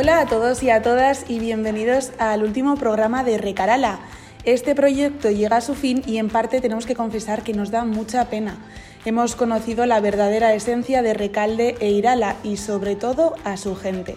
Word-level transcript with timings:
Hola 0.00 0.20
a 0.20 0.26
todos 0.26 0.62
y 0.62 0.70
a 0.70 0.80
todas 0.80 1.28
y 1.28 1.40
bienvenidos 1.40 2.12
al 2.20 2.44
último 2.44 2.76
programa 2.76 3.24
de 3.24 3.36
Recarala. 3.36 3.98
Este 4.44 4.76
proyecto 4.76 5.28
llega 5.28 5.56
a 5.56 5.60
su 5.60 5.74
fin 5.74 6.04
y 6.06 6.18
en 6.18 6.28
parte 6.28 6.60
tenemos 6.60 6.86
que 6.86 6.94
confesar 6.94 7.42
que 7.42 7.52
nos 7.52 7.72
da 7.72 7.84
mucha 7.84 8.26
pena. 8.26 8.58
Hemos 9.04 9.34
conocido 9.34 9.86
la 9.86 9.98
verdadera 9.98 10.54
esencia 10.54 11.02
de 11.02 11.14
Recalde 11.14 11.74
e 11.80 11.90
Irala 11.90 12.36
y 12.44 12.58
sobre 12.58 12.94
todo 12.94 13.34
a 13.42 13.56
su 13.56 13.74
gente. 13.74 14.16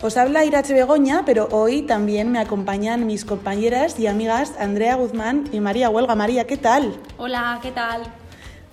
Os 0.00 0.16
habla 0.16 0.44
Irache 0.44 0.74
Begoña, 0.74 1.22
pero 1.24 1.46
hoy 1.52 1.82
también 1.82 2.32
me 2.32 2.40
acompañan 2.40 3.06
mis 3.06 3.24
compañeras 3.24 4.00
y 4.00 4.08
amigas 4.08 4.54
Andrea 4.58 4.96
Guzmán 4.96 5.44
y 5.52 5.60
María 5.60 5.88
Huelga. 5.88 6.16
María, 6.16 6.48
¿qué 6.48 6.56
tal? 6.56 6.96
Hola, 7.16 7.60
¿qué 7.62 7.70
tal? 7.70 8.02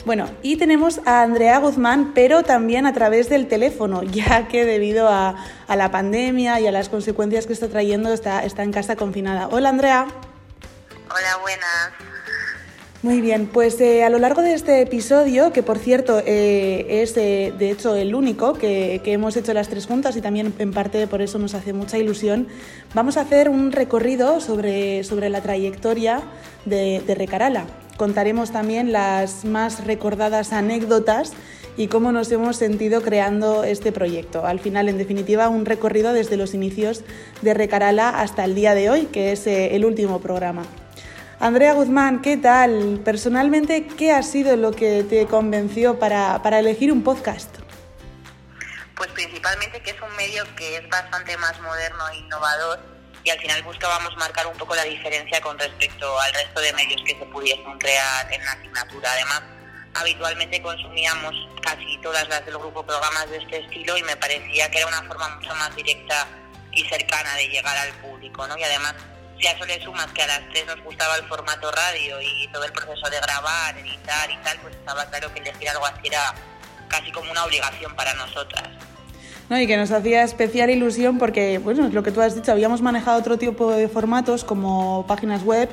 Bueno, 0.09 0.27
y 0.41 0.55
tenemos 0.55 1.01
a 1.05 1.21
Andrea 1.21 1.59
Guzmán, 1.59 2.13
pero 2.15 2.41
también 2.41 2.87
a 2.87 2.93
través 2.93 3.29
del 3.29 3.47
teléfono, 3.47 4.01
ya 4.11 4.47
que 4.47 4.65
debido 4.65 5.07
a, 5.07 5.36
la 5.67 5.91
pandemia 5.91 6.59
y 6.59 6.65
a 6.65 6.71
las 6.71 6.89
consecuencias 6.89 7.45
que 7.45 7.54
está 7.54 7.67
trayendo 7.67 8.11
está, 8.11 8.43
está 8.43 8.64
en 8.64 8.71
casa 8.71 8.95
confinada. 8.95 9.50
Hola, 9.50 9.69
Andrea. 9.69 10.07
Hola, 11.15 11.37
buenas. 11.43 11.91
Muy 13.03 13.21
bien, 13.21 13.45
pues 13.53 13.79
eh, 13.81 14.03
a 14.03 14.09
lo 14.09 14.17
largo 14.17 14.41
de 14.41 14.55
este 14.55 14.81
episodio, 14.81 15.53
que 15.53 15.61
por 15.61 15.77
cierto 15.77 16.23
eh, 16.25 17.03
es 17.03 17.15
eh, 17.15 17.53
de 17.55 17.69
hecho 17.69 17.95
el 17.95 18.15
único 18.15 18.53
que, 18.53 19.00
hemos 19.05 19.37
hecho 19.37 19.53
las 19.53 19.69
tres 19.69 19.86
juntas 19.86 20.15
y 20.15 20.21
también 20.21 20.55
en 20.57 20.73
parte 20.73 21.05
por 21.05 21.21
eso 21.21 21.37
nos 21.37 21.53
hace 21.53 21.71
mucha 21.71 22.00
ilusión, 22.00 22.47
vamos 22.95 23.15
a 23.15 23.21
hacer 23.21 23.47
un 23.47 23.71
recorrido 23.71 24.41
sobre, 24.41 25.03
sobre 25.03 25.29
la 25.29 25.41
trayectoria 25.41 26.23
de, 26.65 27.03
de 27.05 27.14
Recarala. 27.14 27.67
Contaremos 27.99 28.53
también 28.53 28.93
las 28.93 29.43
más 29.43 29.83
recordadas 29.83 30.53
anécdotas 30.53 31.33
y 31.75 31.89
cómo 31.89 32.13
nos 32.13 32.31
hemos 32.31 32.55
sentido 32.55 33.02
creando 33.02 33.66
este 33.66 33.91
proyecto. 33.91 34.45
Al 34.45 34.61
final, 34.61 34.88
en 34.88 34.97
definitiva, 34.97 35.50
un 35.50 35.66
recorrido 35.66 36.14
desde 36.14 36.38
los 36.38 36.53
inicios 36.53 37.03
de 37.41 37.53
Recarala 37.53 38.22
hasta 38.22 38.45
el 38.45 38.56
día 38.56 38.73
de 38.73 38.89
hoy, 38.89 39.08
que 39.08 39.33
es 39.33 39.45
eh, 39.47 39.75
el 39.75 39.83
último 39.83 40.22
programa. 40.22 40.64
Andrea 41.41 41.73
Guzmán, 41.73 42.22
¿qué 42.22 42.38
tal? 42.38 43.02
Personalmente, 43.03 43.86
¿qué 43.86 44.13
ha 44.13 44.23
sido 44.23 44.56
lo 44.56 44.72
que 44.72 45.03
te 45.03 45.25
convenció 45.25 46.00
para, 46.00 46.41
para 46.41 46.59
elegir 46.59 46.94
un 46.94 47.03
podcast? 47.03 47.53
Pues 48.95 49.09
principalmente 49.09 49.81
que 49.81 49.91
es 49.91 50.02
un 50.02 50.16
medio 50.16 50.45
que 50.56 50.78
es 50.78 50.89
bastante 50.89 51.36
más 51.36 51.59
moderno 51.59 52.08
e 52.13 52.19
innovador 52.19 52.98
y 53.23 53.30
al 53.30 53.39
final 53.39 53.62
buscábamos 53.64 54.16
marcar 54.17 54.48
un 54.48 54.58
poco 54.58 54.75
la 54.75 54.84
diferencia 54.84 55.42
con 55.42 55.58
respecto 55.59 56.20
al 56.20 56.34
resto 56.34 56.62
de 56.62 56.73
medios 56.73 57.02
que 57.06 57.17
se 57.17 57.25
pudiesen 57.25 57.78
crear 57.78 58.31
en 58.31 58.44
la 58.45 58.52
asignatura. 58.52 59.12
Además, 59.12 59.42
habitualmente 59.95 60.62
consumíamos 60.62 61.36
casi 61.62 61.97
todas 62.02 62.28
las 62.30 62.45
del 62.45 62.58
grupo 62.58 62.86
programas 62.86 63.30
de 63.30 63.38
este 63.38 63.58
estilo 63.59 63.97
y 63.97 64.03
me 64.03 64.16
parecía 64.16 64.70
que 64.70 64.80
era 64.80 64.88
una 64.88 65.03
forma 65.03 65.30
mucho 65.30 65.53
más 65.56 65.75
directa 65.75 66.28
y 66.72 66.84
cercana 66.88 67.36
de 67.36 67.47
llegar 67.47 67.75
al 67.78 67.92
público, 67.94 68.47
¿no? 68.47 68.58
Y 68.58 68.64
además, 68.64 68.95
si 69.40 69.47
a 69.47 69.52
eso 69.52 69.66
le 69.66 69.81
sumas 69.84 70.08
que 70.14 70.22
a 70.22 70.28
las 70.28 70.47
tres 70.50 70.66
nos 70.66 70.81
gustaba 70.84 71.16
el 71.16 71.28
formato 71.28 71.72
radio 71.72 72.22
y 72.22 72.47
todo 72.52 72.64
el 72.64 72.72
proceso 72.72 73.09
de 73.09 73.20
grabar, 73.20 73.78
editar 73.78 74.30
y 74.30 74.38
tal, 74.38 74.59
pues 74.59 74.75
estaba 74.75 75.06
claro 75.06 75.34
que 75.34 75.40
elegir 75.40 75.70
algo 75.70 75.86
así 75.86 76.08
era 76.08 76.34
casi 76.88 77.12
como 77.12 77.31
una 77.31 77.44
obligación 77.44 77.95
para 77.95 78.14
nosotras. 78.14 78.67
Y 79.50 79.66
que 79.66 79.78
nos 79.78 79.92
hacía 79.92 80.23
especial 80.23 80.69
ilusión 80.69 81.17
porque, 81.17 81.58
bueno, 81.58 81.88
es 81.88 81.94
lo 81.94 82.03
que 82.03 82.11
tú 82.11 82.22
has 82.22 82.36
dicho, 82.36 82.52
habíamos 82.52 82.83
manejado 82.83 83.17
otro 83.17 83.38
tipo 83.38 83.72
de 83.72 83.88
formatos 83.88 84.44
como 84.44 85.06
páginas 85.08 85.44
web 85.44 85.69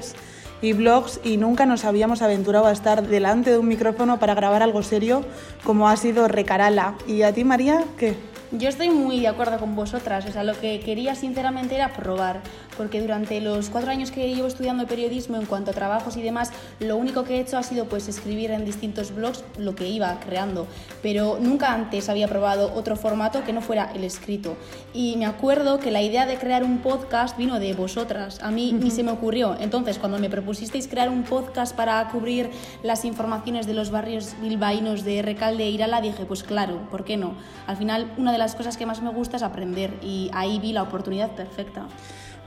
y 0.62 0.72
blogs 0.72 1.20
y 1.22 1.36
nunca 1.36 1.66
nos 1.66 1.84
habíamos 1.84 2.22
aventurado 2.22 2.66
a 2.66 2.72
estar 2.72 3.06
delante 3.06 3.50
de 3.50 3.58
un 3.58 3.68
micrófono 3.68 4.18
para 4.18 4.34
grabar 4.34 4.62
algo 4.62 4.82
serio 4.82 5.24
como 5.62 5.88
ha 5.90 5.96
sido 5.96 6.26
Recarala. 6.26 6.94
¿Y 7.06 7.22
a 7.22 7.32
ti, 7.32 7.44
María, 7.44 7.84
qué? 7.98 8.16
Yo 8.52 8.68
estoy 8.68 8.90
muy 8.90 9.20
de 9.20 9.28
acuerdo 9.28 9.58
con 9.58 9.74
vosotras, 9.74 10.24
o 10.24 10.32
sea, 10.32 10.44
lo 10.44 10.58
que 10.58 10.80
quería 10.80 11.14
sinceramente 11.14 11.74
era 11.74 11.92
probar 11.92 12.40
porque 12.76 13.00
durante 13.00 13.40
los 13.40 13.70
cuatro 13.70 13.90
años 13.90 14.10
que 14.10 14.34
llevo 14.34 14.48
estudiando 14.48 14.86
periodismo 14.86 15.36
en 15.36 15.46
cuanto 15.46 15.70
a 15.70 15.74
trabajos 15.74 16.16
y 16.16 16.22
demás, 16.22 16.50
lo 16.80 16.96
único 16.96 17.24
que 17.24 17.36
he 17.36 17.40
hecho 17.40 17.58
ha 17.58 17.62
sido 17.62 17.86
pues 17.86 18.08
escribir 18.08 18.50
en 18.50 18.64
distintos 18.64 19.14
blogs 19.14 19.44
lo 19.58 19.74
que 19.74 19.88
iba 19.88 20.18
creando, 20.20 20.66
pero 21.02 21.38
nunca 21.40 21.72
antes 21.72 22.08
había 22.08 22.28
probado 22.28 22.72
otro 22.74 22.96
formato 22.96 23.44
que 23.44 23.52
no 23.52 23.60
fuera 23.60 23.90
el 23.94 24.04
escrito. 24.04 24.56
Y 24.92 25.16
me 25.16 25.26
acuerdo 25.26 25.78
que 25.78 25.90
la 25.90 26.02
idea 26.02 26.26
de 26.26 26.36
crear 26.36 26.64
un 26.64 26.78
podcast 26.78 27.36
vino 27.36 27.58
de 27.58 27.74
vosotras, 27.74 28.40
a 28.42 28.50
mí 28.50 28.72
ni 28.72 28.90
se 28.90 29.02
me 29.02 29.10
ocurrió. 29.10 29.56
Entonces, 29.58 29.98
cuando 29.98 30.18
me 30.18 30.30
propusisteis 30.30 30.88
crear 30.88 31.08
un 31.08 31.24
podcast 31.24 31.74
para 31.76 32.06
cubrir 32.08 32.50
las 32.82 33.04
informaciones 33.04 33.66
de 33.66 33.74
los 33.74 33.90
barrios 33.90 34.34
bilbaínos 34.40 35.04
de 35.04 35.22
Recalde 35.22 35.64
e 35.64 35.70
Irala, 35.70 36.00
dije, 36.00 36.24
pues 36.24 36.42
claro, 36.42 36.88
¿por 36.90 37.04
qué 37.04 37.16
no? 37.16 37.34
Al 37.66 37.76
final, 37.76 38.12
una 38.16 38.32
de 38.32 38.38
las 38.38 38.54
cosas 38.54 38.76
que 38.76 38.86
más 38.86 39.02
me 39.02 39.10
gusta 39.10 39.36
es 39.36 39.42
aprender 39.42 39.94
y 40.02 40.30
ahí 40.32 40.58
vi 40.58 40.72
la 40.72 40.82
oportunidad 40.82 41.30
perfecta. 41.32 41.86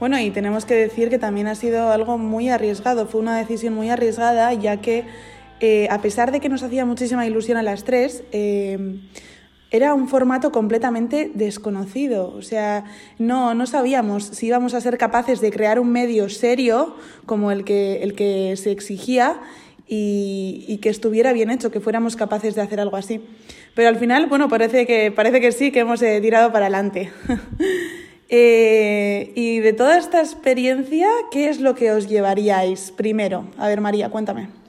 Bueno, 0.00 0.18
y 0.18 0.30
tenemos 0.30 0.64
que 0.64 0.74
decir 0.74 1.10
que 1.10 1.18
también 1.18 1.46
ha 1.46 1.54
sido 1.54 1.92
algo 1.92 2.16
muy 2.16 2.48
arriesgado, 2.48 3.06
fue 3.06 3.20
una 3.20 3.36
decisión 3.36 3.74
muy 3.74 3.90
arriesgada, 3.90 4.54
ya 4.54 4.78
que 4.78 5.04
eh, 5.60 5.88
a 5.90 6.00
pesar 6.00 6.32
de 6.32 6.40
que 6.40 6.48
nos 6.48 6.62
hacía 6.62 6.86
muchísima 6.86 7.26
ilusión 7.26 7.58
a 7.58 7.62
las 7.62 7.84
tres, 7.84 8.24
eh, 8.32 8.98
era 9.70 9.92
un 9.92 10.08
formato 10.08 10.52
completamente 10.52 11.30
desconocido. 11.34 12.32
O 12.34 12.40
sea, 12.40 12.84
no, 13.18 13.52
no 13.54 13.66
sabíamos 13.66 14.24
si 14.24 14.46
íbamos 14.46 14.72
a 14.72 14.80
ser 14.80 14.96
capaces 14.96 15.42
de 15.42 15.50
crear 15.50 15.78
un 15.78 15.92
medio 15.92 16.30
serio 16.30 16.96
como 17.26 17.52
el 17.52 17.64
que, 17.64 18.02
el 18.02 18.14
que 18.14 18.56
se 18.56 18.72
exigía 18.72 19.38
y, 19.86 20.78
que 20.80 20.88
estuviera 20.88 21.34
bien 21.34 21.50
hecho, 21.50 21.70
que 21.70 21.80
fuéramos 21.80 22.16
capaces 22.16 22.54
de 22.54 22.62
hacer 22.62 22.80
algo 22.80 22.96
así. 22.96 23.20
Pero 23.74 23.90
al 23.90 23.96
final, 23.96 24.28
bueno, 24.28 24.48
parece 24.48 24.86
que, 24.86 25.12
parece 25.12 25.42
que 25.42 25.52
sí, 25.52 25.70
que 25.72 25.80
hemos 25.80 26.00
eh, 26.00 26.20
tirado 26.22 26.52
para 26.52 26.66
adelante. 26.66 27.10
Eh, 28.32 29.32
y 29.34 29.58
de 29.58 29.72
toda 29.72 29.98
esta 29.98 30.20
experiencia, 30.20 31.08
¿qué 31.32 31.48
es 31.48 31.60
lo 31.60 31.74
que 31.74 31.90
os 31.90 32.08
llevaríais 32.08 32.92
primero? 32.92 33.44
A 33.58 33.66
ver, 33.66 33.80
María, 33.80 34.08
cuéntame. 34.08 34.59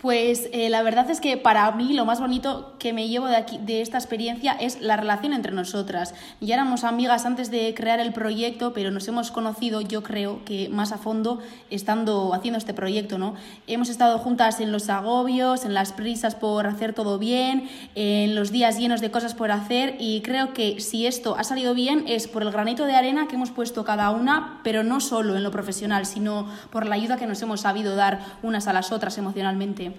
Pues 0.00 0.48
eh, 0.52 0.70
la 0.70 0.80
verdad 0.82 1.10
es 1.10 1.20
que 1.20 1.36
para 1.36 1.70
mí 1.72 1.92
lo 1.92 2.06
más 2.06 2.20
bonito 2.20 2.72
que 2.78 2.94
me 2.94 3.08
llevo 3.08 3.26
de, 3.26 3.36
aquí, 3.36 3.58
de 3.58 3.82
esta 3.82 3.98
experiencia 3.98 4.52
es 4.52 4.80
la 4.80 4.96
relación 4.96 5.34
entre 5.34 5.52
nosotras. 5.52 6.14
Ya 6.40 6.54
éramos 6.54 6.84
amigas 6.84 7.26
antes 7.26 7.50
de 7.50 7.74
crear 7.74 8.00
el 8.00 8.14
proyecto, 8.14 8.72
pero 8.72 8.90
nos 8.90 9.06
hemos 9.08 9.30
conocido, 9.30 9.82
yo 9.82 10.02
creo 10.02 10.42
que 10.46 10.70
más 10.70 10.92
a 10.92 10.96
fondo, 10.96 11.40
estando 11.68 12.32
haciendo 12.32 12.56
este 12.56 12.72
proyecto, 12.72 13.18
¿no? 13.18 13.34
Hemos 13.66 13.90
estado 13.90 14.18
juntas 14.18 14.60
en 14.60 14.72
los 14.72 14.88
agobios, 14.88 15.66
en 15.66 15.74
las 15.74 15.92
prisas 15.92 16.34
por 16.34 16.66
hacer 16.66 16.94
todo 16.94 17.18
bien, 17.18 17.68
en 17.94 18.34
los 18.34 18.52
días 18.52 18.78
llenos 18.78 19.02
de 19.02 19.10
cosas 19.10 19.34
por 19.34 19.50
hacer 19.50 19.96
y 19.98 20.22
creo 20.22 20.54
que 20.54 20.80
si 20.80 21.06
esto 21.06 21.36
ha 21.36 21.44
salido 21.44 21.74
bien 21.74 22.04
es 22.08 22.26
por 22.26 22.40
el 22.40 22.50
granito 22.50 22.86
de 22.86 22.94
arena 22.94 23.28
que 23.28 23.34
hemos 23.34 23.50
puesto 23.50 23.84
cada 23.84 24.08
una, 24.12 24.60
pero 24.64 24.82
no 24.82 25.00
solo 25.00 25.36
en 25.36 25.42
lo 25.42 25.50
profesional, 25.50 26.06
sino 26.06 26.48
por 26.70 26.86
la 26.86 26.94
ayuda 26.94 27.18
que 27.18 27.26
nos 27.26 27.42
hemos 27.42 27.60
sabido 27.60 27.96
dar 27.96 28.20
unas 28.42 28.66
a 28.66 28.72
las 28.72 28.92
otras 28.92 29.18
emocionalmente. 29.18 29.89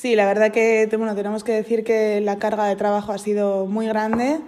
Sí, 0.00 0.16
la 0.16 0.24
verdad 0.24 0.50
que 0.50 0.88
bueno, 0.96 1.14
tenemos 1.14 1.44
que 1.44 1.52
decir 1.52 1.84
que 1.84 2.22
la 2.22 2.38
carga 2.38 2.64
de 2.64 2.74
trabajo 2.74 3.12
ha 3.12 3.18
sido 3.18 3.66
muy 3.66 3.86
grande 3.86 4.40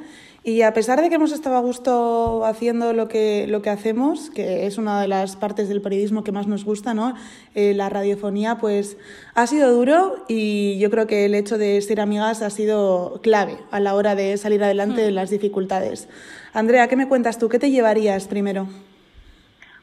y 0.43 0.63
a 0.63 0.73
pesar 0.73 1.03
de 1.03 1.11
que 1.11 1.17
hemos 1.17 1.31
estado 1.31 1.57
a 1.57 1.61
gusto 1.61 2.47
haciendo 2.47 2.95
lo 2.95 3.07
que, 3.07 3.45
lo 3.47 3.61
que 3.61 3.69
hacemos, 3.69 4.31
que 4.31 4.67
es 4.67 4.79
una 4.79 5.03
de 5.03 5.09
las 5.09 5.37
partes 5.37 5.69
del 5.69 5.83
periodismo 5.83 6.25
que 6.25 6.33
más 6.33 6.47
nos 6.47 6.65
gusta, 6.65 6.95
¿no? 6.95 7.15
Eh, 7.55 7.75
la 7.75 7.91
radiofonía, 7.91 8.57
pues 8.57 8.97
ha 9.35 9.47
sido 9.47 9.71
duro 9.71 10.25
y 10.27 10.79
yo 10.79 10.91
creo 10.91 11.07
que 11.07 11.27
el 11.27 11.35
hecho 11.35 11.59
de 11.59 11.83
ser 11.83 12.01
amigas 12.01 12.41
ha 12.41 12.49
sido 12.49 13.21
clave 13.23 13.59
a 13.71 13.79
la 13.79 13.95
hora 13.95 14.15
de 14.15 14.39
salir 14.39 14.65
adelante 14.65 15.03
de 15.03 15.11
mm. 15.11 15.15
las 15.15 15.29
dificultades. 15.29 16.09
Andrea, 16.55 16.89
¿qué 16.89 16.97
me 16.97 17.09
cuentas 17.09 17.39
tú? 17.39 17.51
¿Qué 17.51 17.59
te 17.59 17.71
llevarías 17.71 18.27
primero? 18.27 18.71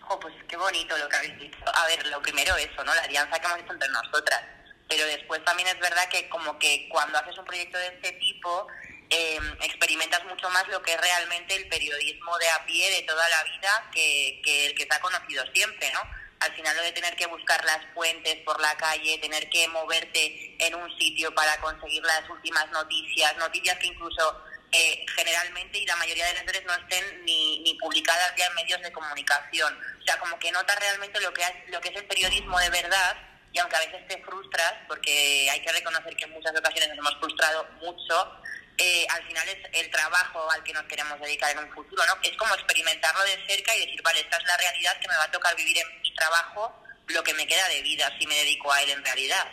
Oh, 0.10 0.20
pues 0.20 0.34
qué 0.48 0.58
bonito 0.58 0.98
lo 0.98 1.08
que 1.08 1.16
habéis 1.16 1.38
dicho. 1.38 1.60
A 1.68 1.86
ver, 1.86 2.08
lo 2.08 2.20
primero 2.24 2.56
eso, 2.56 2.84
¿no? 2.84 2.92
La 2.96 3.04
alianza 3.04 3.38
que 3.38 3.46
hemos 3.46 3.60
hecho 3.60 3.74
entre 3.74 3.90
nosotras 3.90 4.42
pero 4.90 5.06
después 5.06 5.46
también 5.46 5.70
es 5.70 5.80
verdad 5.80 6.10
que 6.10 6.28
como 6.30 6.58
que 6.58 6.90
cuando 6.90 7.20
haces 7.20 7.38
un 7.38 7.46
proyecto 7.46 7.78
de 7.78 7.88
este 7.88 8.12
tipo 8.14 8.68
em, 9.12 9.54
experimentas 9.62 10.26
mucho 10.26 10.50
más 10.50 10.68
lo 10.68 10.82
que 10.82 10.94
es 10.94 11.00
realmente 11.00 11.56
el 11.56 11.70
periodismo 11.70 12.38
de 12.40 12.50
a 12.50 12.66
pie 12.66 12.90
de 12.90 13.04
toda 13.04 13.30
la 13.30 13.44
vida 13.44 13.90
que, 13.94 14.42
que 14.44 14.66
el 14.66 14.76
que 14.76 14.88
se 14.88 14.96
ha 14.96 15.00
conocido 15.00 15.46
siempre, 15.54 15.92
¿no? 15.94 16.02
Al 16.40 16.56
final 16.56 16.76
lo 16.76 16.82
de 16.82 16.92
tener 16.92 17.16
que 17.16 17.28
buscar 17.28 17.64
las 17.66 17.86
fuentes 17.94 18.38
por 18.38 18.60
la 18.60 18.76
calle, 18.78 19.20
tener 19.20 19.48
que 19.50 19.68
moverte 19.68 20.56
en 20.58 20.74
un 20.74 20.98
sitio 20.98 21.36
para 21.36 21.60
conseguir 21.62 22.02
las 22.04 22.28
últimas 22.28 22.68
noticias, 22.72 23.38
noticias 23.38 23.78
que 23.78 23.88
incluso 23.88 24.44
eh, 24.72 25.06
generalmente 25.16 25.78
y 25.78 25.86
la 25.86 25.98
mayoría 25.98 26.26
de 26.26 26.34
las 26.34 26.46
veces 26.46 26.64
no 26.66 26.74
estén 26.74 27.26
ni, 27.26 27.60
ni 27.60 27.76
publicadas 27.76 28.34
ya 28.38 28.48
en 28.48 28.56
medios 28.56 28.82
de 28.82 28.92
comunicación. 28.92 29.78
O 30.00 30.04
sea, 30.04 30.18
como 30.18 30.40
que 30.40 30.52
notas 30.52 30.80
realmente 30.80 31.20
lo 31.20 31.32
que 31.34 31.44
es, 31.44 31.52
lo 31.68 31.80
que 31.80 31.90
es 31.90 31.96
el 31.96 32.06
periodismo 32.06 32.58
de 32.58 32.70
verdad 32.70 33.29
aunque 33.60 33.76
a 33.76 33.80
veces 33.80 34.08
te 34.08 34.18
frustras, 34.24 34.74
porque 34.88 35.50
hay 35.50 35.62
que 35.62 35.72
reconocer 35.72 36.16
que 36.16 36.26
en 36.26 36.32
muchas 36.32 36.58
ocasiones 36.58 36.90
nos 36.90 36.98
hemos 36.98 37.16
frustrado 37.20 37.68
mucho, 37.82 38.42
eh, 38.78 39.06
al 39.10 39.24
final 39.28 39.48
es 39.50 39.58
el 39.74 39.92
trabajo 39.92 40.50
al 40.52 40.64
que 40.64 40.74
nos 40.74 40.84
queremos 40.84 41.20
dedicar 41.20 41.52
en 41.52 41.60
un 41.60 41.72
futuro, 41.72 42.02
¿no? 42.06 42.14
Es 42.24 42.36
como 42.38 42.54
experimentarlo 42.54 43.22
de 43.24 43.38
cerca 43.48 43.76
y 43.76 43.86
decir, 43.86 44.02
vale, 44.02 44.22
esta 44.22 44.38
es 44.38 44.46
la 44.46 44.56
realidad 44.58 44.94
que 45.02 45.08
me 45.08 45.16
va 45.16 45.24
a 45.26 45.32
tocar 45.32 45.56
vivir 45.56 45.78
en 45.78 46.02
mi 46.02 46.14
trabajo, 46.14 46.74
lo 47.08 47.24
que 47.24 47.34
me 47.34 47.46
queda 47.46 47.68
de 47.68 47.82
vida 47.82 48.10
si 48.20 48.26
me 48.26 48.36
dedico 48.36 48.72
a 48.72 48.82
él 48.82 48.92
en 48.92 49.04
realidad. 49.04 49.46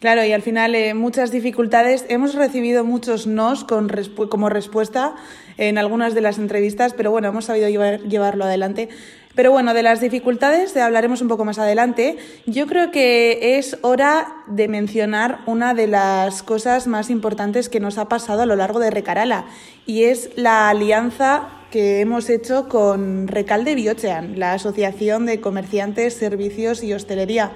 Claro, 0.00 0.24
y 0.24 0.32
al 0.32 0.42
final 0.42 0.74
eh, 0.76 0.94
muchas 0.94 1.32
dificultades. 1.32 2.04
Hemos 2.08 2.34
recibido 2.34 2.84
muchos 2.84 3.26
nos 3.26 3.64
con 3.64 3.88
como 4.28 4.48
respuesta 4.48 5.16
en 5.56 5.76
algunas 5.76 6.14
de 6.14 6.20
las 6.20 6.38
entrevistas, 6.38 6.94
pero 6.94 7.10
bueno, 7.10 7.28
hemos 7.28 7.46
sabido 7.46 7.68
llevarlo 7.68 8.44
adelante. 8.44 8.90
Pero 9.38 9.52
bueno, 9.52 9.72
de 9.72 9.84
las 9.84 10.00
dificultades 10.00 10.76
hablaremos 10.76 11.22
un 11.22 11.28
poco 11.28 11.44
más 11.44 11.60
adelante. 11.60 12.16
Yo 12.46 12.66
creo 12.66 12.90
que 12.90 13.56
es 13.56 13.78
hora 13.82 14.42
de 14.48 14.66
mencionar 14.66 15.42
una 15.46 15.74
de 15.74 15.86
las 15.86 16.42
cosas 16.42 16.88
más 16.88 17.08
importantes 17.08 17.68
que 17.68 17.78
nos 17.78 17.98
ha 17.98 18.08
pasado 18.08 18.42
a 18.42 18.46
lo 18.46 18.56
largo 18.56 18.80
de 18.80 18.90
Recarala 18.90 19.44
y 19.86 20.02
es 20.02 20.30
la 20.34 20.68
alianza 20.68 21.50
que 21.70 22.00
hemos 22.00 22.28
hecho 22.30 22.68
con 22.68 23.28
Recalde 23.28 23.76
Biochean, 23.76 24.40
la 24.40 24.54
Asociación 24.54 25.24
de 25.24 25.40
Comerciantes, 25.40 26.14
Servicios 26.14 26.82
y 26.82 26.92
Hostelería. 26.92 27.52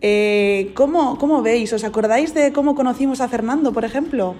Eh, 0.00 0.72
¿cómo, 0.74 1.18
¿Cómo 1.18 1.42
veis? 1.42 1.70
¿Os 1.74 1.84
acordáis 1.84 2.32
de 2.32 2.54
cómo 2.54 2.74
conocimos 2.74 3.20
a 3.20 3.28
Fernando, 3.28 3.74
por 3.74 3.84
ejemplo? 3.84 4.36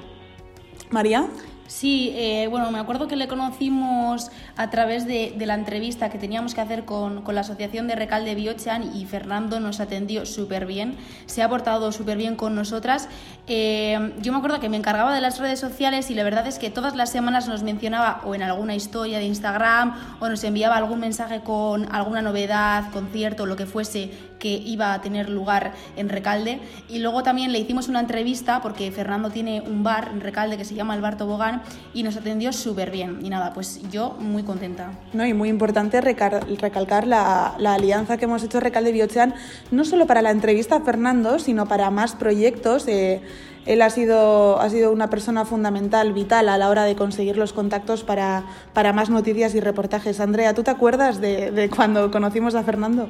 María. 0.88 1.26
Sí, 1.71 2.13
eh, 2.17 2.49
bueno, 2.51 2.69
me 2.73 2.81
acuerdo 2.81 3.07
que 3.07 3.15
le 3.15 3.29
conocimos 3.29 4.33
a 4.57 4.71
través 4.71 5.07
de, 5.07 5.33
la 5.39 5.55
entrevista 5.55 6.11
que 6.11 6.19
teníamos 6.19 6.53
que 6.53 6.61
hacer 6.61 6.85
con, 6.85 7.23
la 7.25 7.43
Asociación 7.43 7.87
de 7.87 7.95
Recalde 7.95 8.35
Biochan 8.35 8.97
y 8.97 9.07
Fernando 9.07 9.61
nos 9.61 9.79
atendió 9.79 10.27
súper 10.27 10.67
bien, 10.67 10.97
se 11.27 11.45
ha 11.45 11.49
portado 11.49 11.93
súper 11.93 12.19
bien 12.19 12.35
con 12.35 12.57
nosotras. 12.57 13.09
Eh, 13.47 14.15
yo 14.21 14.33
me 14.33 14.39
acuerdo 14.39 14.59
que 14.59 14.69
me 14.69 14.79
encargaba 14.79 15.15
de 15.15 15.21
las 15.21 15.39
redes 15.39 15.61
sociales 15.61 16.11
y 16.11 16.15
la 16.17 16.25
verdad 16.25 16.45
es 16.49 16.59
que 16.59 16.71
todas 16.71 16.97
las 16.97 17.11
semanas 17.11 17.47
nos 17.47 17.63
mencionaba 17.63 18.21
o 18.25 18.35
en 18.35 18.43
alguna 18.43 18.75
historia 18.75 19.19
de 19.19 19.27
Instagram 19.27 19.95
o 20.19 20.29
nos 20.29 20.43
enviaba 20.43 20.77
algún 20.77 20.99
mensaje 20.99 21.43
con 21.43 21.87
alguna 21.95 22.21
novedad, 22.21 22.91
concierto, 22.91 23.47
lo 23.47 23.55
que 23.55 23.67
fuese 23.67 24.11
que 24.41 24.49
iba 24.49 24.93
a 24.95 25.01
tener 25.01 25.29
lugar 25.29 25.75
en 25.97 26.09
Recalde. 26.09 26.59
Y 26.89 26.99
luego 26.99 27.23
también 27.23 27.53
le 27.53 27.61
hicimos 27.61 27.89
una 27.89 28.01
entrevista 28.01 28.61
porque 28.61 28.91
Fernando 28.91 29.31
tiene 29.31 29.61
un 29.61 29.85
bar 29.85 30.11
en 30.13 30.21
Recalde 30.21 30.57
que 30.57 30.65
se 30.65 30.75
llama 30.75 30.97
el 30.97 31.01
Bar 31.01 31.17
Tobogán 31.17 31.63
y 31.95 32.03
nos 32.03 32.17
atendió 32.17 32.53
súper 32.53 32.91
bien. 32.91 33.21
Y 33.23 33.31
nada, 33.31 33.53
pues 33.53 33.81
yo 33.93 34.17
muy 34.19 34.43
contenta. 34.43 34.91
No, 35.13 35.25
y 35.25 35.35
muy 35.35 35.49
importante 35.49 36.01
recalcar 36.01 37.07
la, 37.07 37.55
alianza 37.73 38.17
que 38.17 38.25
hemos 38.25 38.43
hecho 38.43 38.59
Recalde 38.59 38.91
Biochean, 38.91 39.35
no 39.71 39.85
solo 39.85 40.07
para 40.07 40.23
la 40.23 40.31
entrevista 40.31 40.77
a 40.77 40.81
Fernando, 40.81 41.39
sino 41.39 41.69
para 41.69 41.91
más 41.91 42.17
proyectos. 42.17 42.89
Eh, 42.89 43.21
él 43.67 43.83
ha 43.83 43.91
sido, 43.91 44.59
ha 44.59 44.71
sido 44.71 44.91
una 44.91 45.11
persona 45.11 45.45
fundamental, 45.45 46.15
vital 46.15 46.49
a 46.49 46.57
la 46.57 46.71
hora 46.71 46.85
de 46.85 46.97
conseguir 46.97 47.37
los 47.37 47.53
contactos 47.53 48.05
para, 48.05 48.45
para 48.73 48.95
más 48.95 49.11
noticias 49.11 49.55
y 49.55 49.61
reportajes. 49.61 50.19
Andrea, 50.19 50.55
¿tú 50.55 50.63
te 50.63 50.71
acuerdas 50.71 51.21
de 51.21 51.71
cuando 51.77 52.11
conocimos 52.11 52.55
a 52.55 52.63
Fernando? 52.63 53.07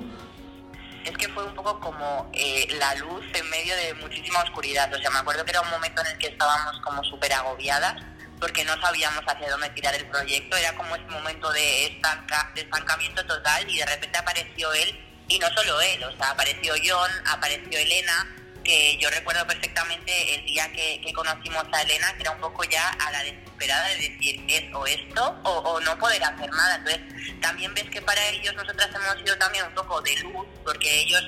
Es 1.04 1.16
que 1.16 1.28
fue 1.28 1.44
un 1.44 1.54
poco 1.54 1.80
como 1.80 2.30
eh, 2.34 2.66
la 2.78 2.94
luz 2.96 3.24
en 3.34 3.48
medio 3.50 3.74
de 3.76 3.94
muchísima 3.94 4.40
oscuridad. 4.42 4.92
O 4.92 4.98
sea, 4.98 5.10
me 5.10 5.18
acuerdo 5.18 5.44
que 5.44 5.50
era 5.50 5.60
un 5.60 5.70
momento 5.70 6.02
en 6.02 6.08
el 6.08 6.18
que 6.18 6.28
estábamos 6.28 6.80
como 6.80 7.02
súper 7.04 7.32
agobiadas 7.32 8.02
porque 8.40 8.64
no 8.64 8.80
sabíamos 8.80 9.22
hacia 9.26 9.50
dónde 9.50 9.68
tirar 9.70 9.94
el 9.94 10.06
proyecto, 10.06 10.56
era 10.56 10.74
como 10.74 10.96
ese 10.96 11.04
momento 11.06 11.52
de, 11.52 11.86
estanca, 11.86 12.50
de 12.54 12.62
estancamiento 12.62 13.24
total 13.26 13.68
y 13.68 13.78
de 13.78 13.86
repente 13.86 14.18
apareció 14.18 14.72
él, 14.72 14.98
y 15.28 15.38
no 15.38 15.46
solo 15.54 15.80
él, 15.80 16.02
o 16.02 16.16
sea, 16.16 16.30
apareció 16.30 16.74
John, 16.84 17.10
apareció 17.26 17.78
Elena, 17.78 18.36
que 18.70 18.96
yo 18.98 19.10
recuerdo 19.10 19.44
perfectamente 19.48 20.34
el 20.36 20.46
día 20.46 20.70
que, 20.72 21.12
conocimos 21.12 21.64
a 21.72 21.82
Elena, 21.82 22.14
que 22.14 22.22
era 22.22 22.30
un 22.30 22.40
poco 22.40 22.62
ya 22.64 22.88
a 22.88 23.10
la 23.10 23.22
desesperada 23.24 23.88
de 23.88 23.96
decir 23.96 24.44
es 24.46 24.72
o 24.72 24.86
esto 24.86 25.40
o, 25.42 25.80
no 25.80 25.98
poder 25.98 26.22
hacer 26.22 26.48
nada. 26.50 26.76
Entonces, 26.76 27.40
también 27.40 27.74
ves 27.74 27.90
que 27.90 28.00
para 28.00 28.24
ellos 28.28 28.54
nosotras 28.54 28.88
hemos 28.94 29.18
sido 29.24 29.36
también 29.38 29.66
un 29.66 29.74
poco 29.74 30.00
de 30.02 30.14
luz, 30.18 30.46
porque 30.64 31.00
ellos 31.00 31.20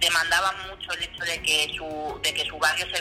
demandaban 0.00 0.56
mucho 0.68 0.90
el 0.92 1.02
hecho 1.02 1.22
de 1.22 1.42
que 1.42 1.74
su, 1.76 2.20
de 2.22 2.32
que 2.32 2.46
su 2.46 2.58
barrio 2.58 2.86
se, 2.90 3.00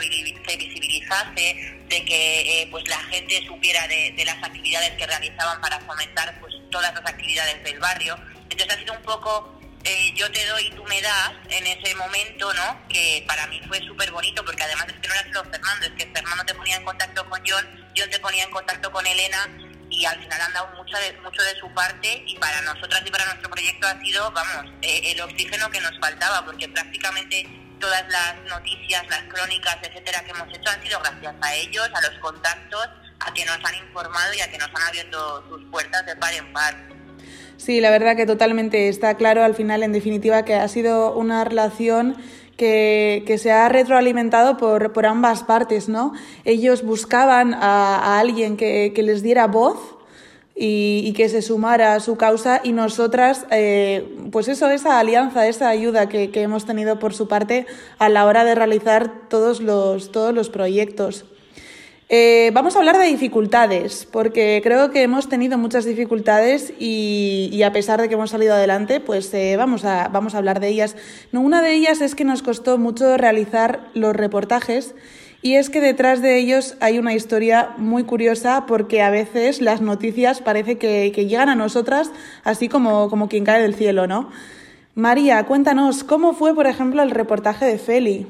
visibilizase, 0.57 1.79
de 1.87 2.05
que 2.05 2.61
eh, 2.61 2.67
pues 2.69 2.85
la 2.89 2.99
gente 3.05 3.47
supiera 3.47 3.87
de, 3.87 4.23
las 4.25 4.43
actividades 4.43 4.91
que 4.97 5.07
realizaban 5.07 5.61
para 5.61 5.79
fomentar 5.79 6.37
pues 6.41 6.53
todas 6.69 6.93
las 6.93 7.05
actividades 7.05 7.63
del 7.63 7.79
barrio. 7.79 8.17
Entonces 8.49 8.75
ha 8.75 8.79
sido 8.79 8.93
un 8.93 9.03
poco 9.03 9.57
eh, 9.85 10.11
yo 10.15 10.29
te 10.31 10.45
doy 10.47 10.69
tú 10.71 10.83
me 10.85 10.99
das 11.01 11.31
en 11.49 11.67
ese 11.67 11.93
momento, 11.95 12.51
¿no? 12.53 12.87
Que 12.89 13.23
para 13.27 13.45
mí 13.47 13.61
fue 13.67 13.79
súper 13.85 14.11
bonito, 14.11 14.43
porque 14.43 14.63
además 14.63 14.87
es 14.87 14.99
que 14.99 15.07
no 15.07 15.13
era 15.13 15.23
solo 15.33 15.49
Fernando, 15.51 15.85
es 15.85 15.91
que 15.91 16.11
Fernando 16.11 16.43
te 16.43 16.55
ponía 16.55 16.75
en 16.77 16.83
contacto 16.83 17.29
con 17.29 17.41
John, 17.45 17.65
John 17.95 18.09
te 18.09 18.19
ponía 18.19 18.43
en 18.43 18.51
contacto 18.51 18.91
con 18.91 19.05
Elena, 19.05 19.47
y 19.91 20.03
al 20.05 20.19
final 20.19 20.41
han 20.41 20.53
dado 20.53 20.67
mucho 20.75 20.97
de, 20.97 21.13
mucho 21.21 21.41
de 21.43 21.55
su 21.59 21.71
parte, 21.73 22.23
y 22.25 22.35
para 22.37 22.61
nosotras 22.61 23.03
y 23.05 23.11
para 23.11 23.25
nuestro 23.25 23.49
proyecto 23.49 23.87
ha 23.87 23.99
sido, 24.01 24.31
vamos, 24.31 24.73
eh, 24.81 25.01
el 25.05 25.21
oxígeno 25.21 25.69
que 25.69 25.79
nos 25.79 25.97
faltaba, 25.99 26.43
porque 26.43 26.67
prácticamente 26.67 27.47
todas 27.79 28.03
las 28.09 28.35
noticias, 28.49 29.05
las 29.07 29.23
crónicas, 29.23 29.77
etcétera, 29.83 30.23
que 30.23 30.31
hemos 30.31 30.49
hecho 30.49 30.69
han 30.69 30.81
sido 30.81 30.99
gracias 30.99 31.35
a 31.41 31.53
ellos, 31.53 31.89
a 31.93 32.01
los 32.01 32.19
contactos, 32.19 32.89
a 33.19 33.33
que 33.33 33.45
nos 33.45 33.63
han 33.63 33.75
informado 33.75 34.33
y 34.33 34.41
a 34.41 34.49
que 34.49 34.57
nos 34.57 34.69
han 34.69 34.81
abierto 34.81 35.47
sus 35.47 35.63
puertas 35.69 36.05
de 36.07 36.15
par 36.15 36.33
en 36.33 36.51
par. 36.53 36.94
Sí, 37.57 37.79
la 37.79 37.89
verdad 37.89 38.15
que 38.15 38.25
totalmente 38.25 38.89
está 38.89 39.15
claro 39.15 39.43
al 39.43 39.55
final, 39.55 39.83
en 39.83 39.91
definitiva, 39.91 40.43
que 40.43 40.55
ha 40.55 40.67
sido 40.67 41.15
una 41.15 41.43
relación 41.43 42.15
que, 42.57 43.23
que, 43.25 43.37
se 43.37 43.51
ha 43.51 43.67
retroalimentado 43.69 44.57
por, 44.57 44.93
por, 44.93 45.05
ambas 45.05 45.43
partes, 45.43 45.89
¿no? 45.89 46.13
Ellos 46.43 46.83
buscaban 46.83 47.53
a, 47.53 48.19
alguien 48.19 48.57
que, 48.57 48.93
que, 48.95 49.03
les 49.03 49.23
diera 49.23 49.47
voz 49.47 49.77
y, 50.55 51.01
y, 51.05 51.13
que 51.13 51.27
se 51.27 51.41
sumara 51.41 51.95
a 51.95 51.99
su 51.99 52.15
causa 52.15 52.61
y 52.63 52.71
nosotras, 52.71 53.45
eh, 53.51 54.17
pues 54.31 54.47
eso, 54.47 54.69
esa 54.69 54.99
alianza, 54.99 55.47
esa 55.47 55.69
ayuda 55.69 56.07
que, 56.07 56.31
que, 56.31 56.41
hemos 56.41 56.65
tenido 56.65 56.97
por 56.99 57.13
su 57.13 57.27
parte 57.27 57.65
a 57.99 58.09
la 58.09 58.25
hora 58.25 58.45
de 58.45 58.55
realizar 58.55 59.27
todos 59.29 59.59
los, 59.61 60.11
todos 60.11 60.33
los 60.33 60.49
proyectos. 60.49 61.25
Eh, 62.07 62.51
vamos 62.53 62.75
a 62.75 62.79
hablar 62.79 62.99
de 62.99 63.07
dificultades, 63.07 64.07
porque 64.11 64.61
creo 64.63 64.91
que 64.91 65.01
hemos 65.01 65.27
tenido 65.27 65.57
muchas 65.57 65.85
dificultades 65.85 66.71
y, 66.77 67.63
a 67.63 67.71
pesar 67.71 67.99
de 67.99 68.07
que 68.07 68.13
hemos 68.13 68.29
salido 68.29 68.53
adelante, 68.53 68.99
pues 68.99 69.33
eh, 69.33 69.55
vamos, 69.57 69.85
a, 69.85 70.07
vamos 70.09 70.35
a 70.35 70.37
hablar 70.37 70.59
de 70.59 70.67
ellas. 70.67 70.95
una 71.31 71.63
de 71.63 71.73
ellas 71.73 72.01
es 72.01 72.13
que 72.13 72.23
nos 72.23 72.43
costó 72.43 72.77
mucho 72.77 73.17
realizar 73.17 73.87
los 73.95 74.15
reportajes 74.15 74.93
y 75.41 75.55
es 75.55 75.71
que 75.71 75.81
detrás 75.81 76.21
de 76.21 76.37
ellos 76.37 76.77
hay 76.79 76.99
una 76.99 77.15
historia 77.15 77.73
muy 77.77 78.03
curiosa 78.03 78.67
porque 78.67 79.01
a 79.01 79.09
veces 79.09 79.59
las 79.59 79.81
noticias 79.81 80.41
parece 80.41 80.77
que, 80.77 81.11
que 81.13 81.25
llegan 81.25 81.49
a 81.49 81.55
nosotras 81.55 82.11
así 82.43 82.69
como, 82.69 83.09
como 83.09 83.29
quien 83.29 83.45
cae 83.45 83.61
del 83.61 83.73
cielo, 83.73 84.05
¿no? 84.05 84.29
María, 84.93 85.43
cuéntanos, 85.45 86.03
¿cómo 86.03 86.33
fue, 86.33 86.53
por 86.53 86.67
ejemplo, 86.67 87.01
el 87.01 87.11
reportaje 87.11 87.65
de 87.65 87.79
Feli? 87.79 88.27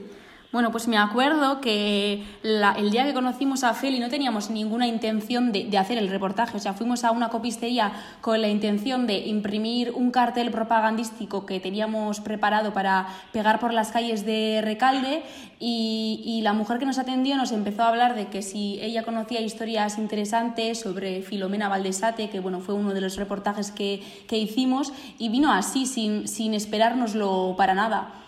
Bueno, 0.56 0.72
pues 0.72 0.88
me 0.88 0.98
acuerdo 0.98 1.60
que 1.60 2.24
el 2.44 2.90
día 2.90 3.04
que 3.04 3.13
conocimos 3.13 3.66
a 3.66 3.74
Feli 3.74 4.00
no 4.00 4.07
teníamos 4.07 4.50
ninguna 4.50 4.88
intención 4.88 5.52
de, 5.52 5.78
hacer 5.78 5.97
el 5.97 6.07
reportaje, 6.07 6.56
o 6.56 6.59
sea, 6.62 6.74
fuimos 6.74 7.04
a 7.04 7.12
una 7.12 7.28
copistería 7.28 7.92
con 8.21 8.40
la 8.42 8.47
intención 8.47 9.06
de 9.06 9.18
imprimir 9.18 9.92
un 9.92 10.12
cartel 10.12 10.52
propagandístico 10.52 11.45
que 11.45 11.59
teníamos 11.59 12.21
preparado 12.21 12.71
para 12.71 13.06
pegar 13.33 13.59
por 13.59 13.74
las 13.74 13.92
calles 13.92 14.26
de 14.26 14.62
Recalde 14.64 15.24
y, 15.59 16.40
la 16.42 16.54
mujer 16.54 16.80
que 16.80 16.85
nos 16.85 17.00
atendió 17.00 17.35
nos 17.35 17.52
empezó 17.52 17.83
a 17.83 17.90
hablar 17.90 18.16
de 18.16 18.28
que 18.28 18.42
si 18.42 18.80
ella 18.81 19.04
conocía 19.04 19.42
historias 19.42 19.97
interesantes 19.97 20.80
sobre 20.80 21.21
Filomena 21.21 21.68
Valdesate, 21.68 22.30
que 22.30 22.40
bueno, 22.40 22.62
fue 22.62 22.76
uno 22.76 22.94
de 22.94 23.02
los 23.02 23.18
reportajes 23.18 23.71
que, 23.71 24.02
que 24.30 24.38
hicimos, 24.38 24.94
y 25.19 25.28
vino 25.28 25.52
así, 25.52 25.85
sin, 25.85 26.30
sin 26.30 26.54
esperárnoslo 26.54 27.56
para 27.57 27.74
nada. 27.74 28.21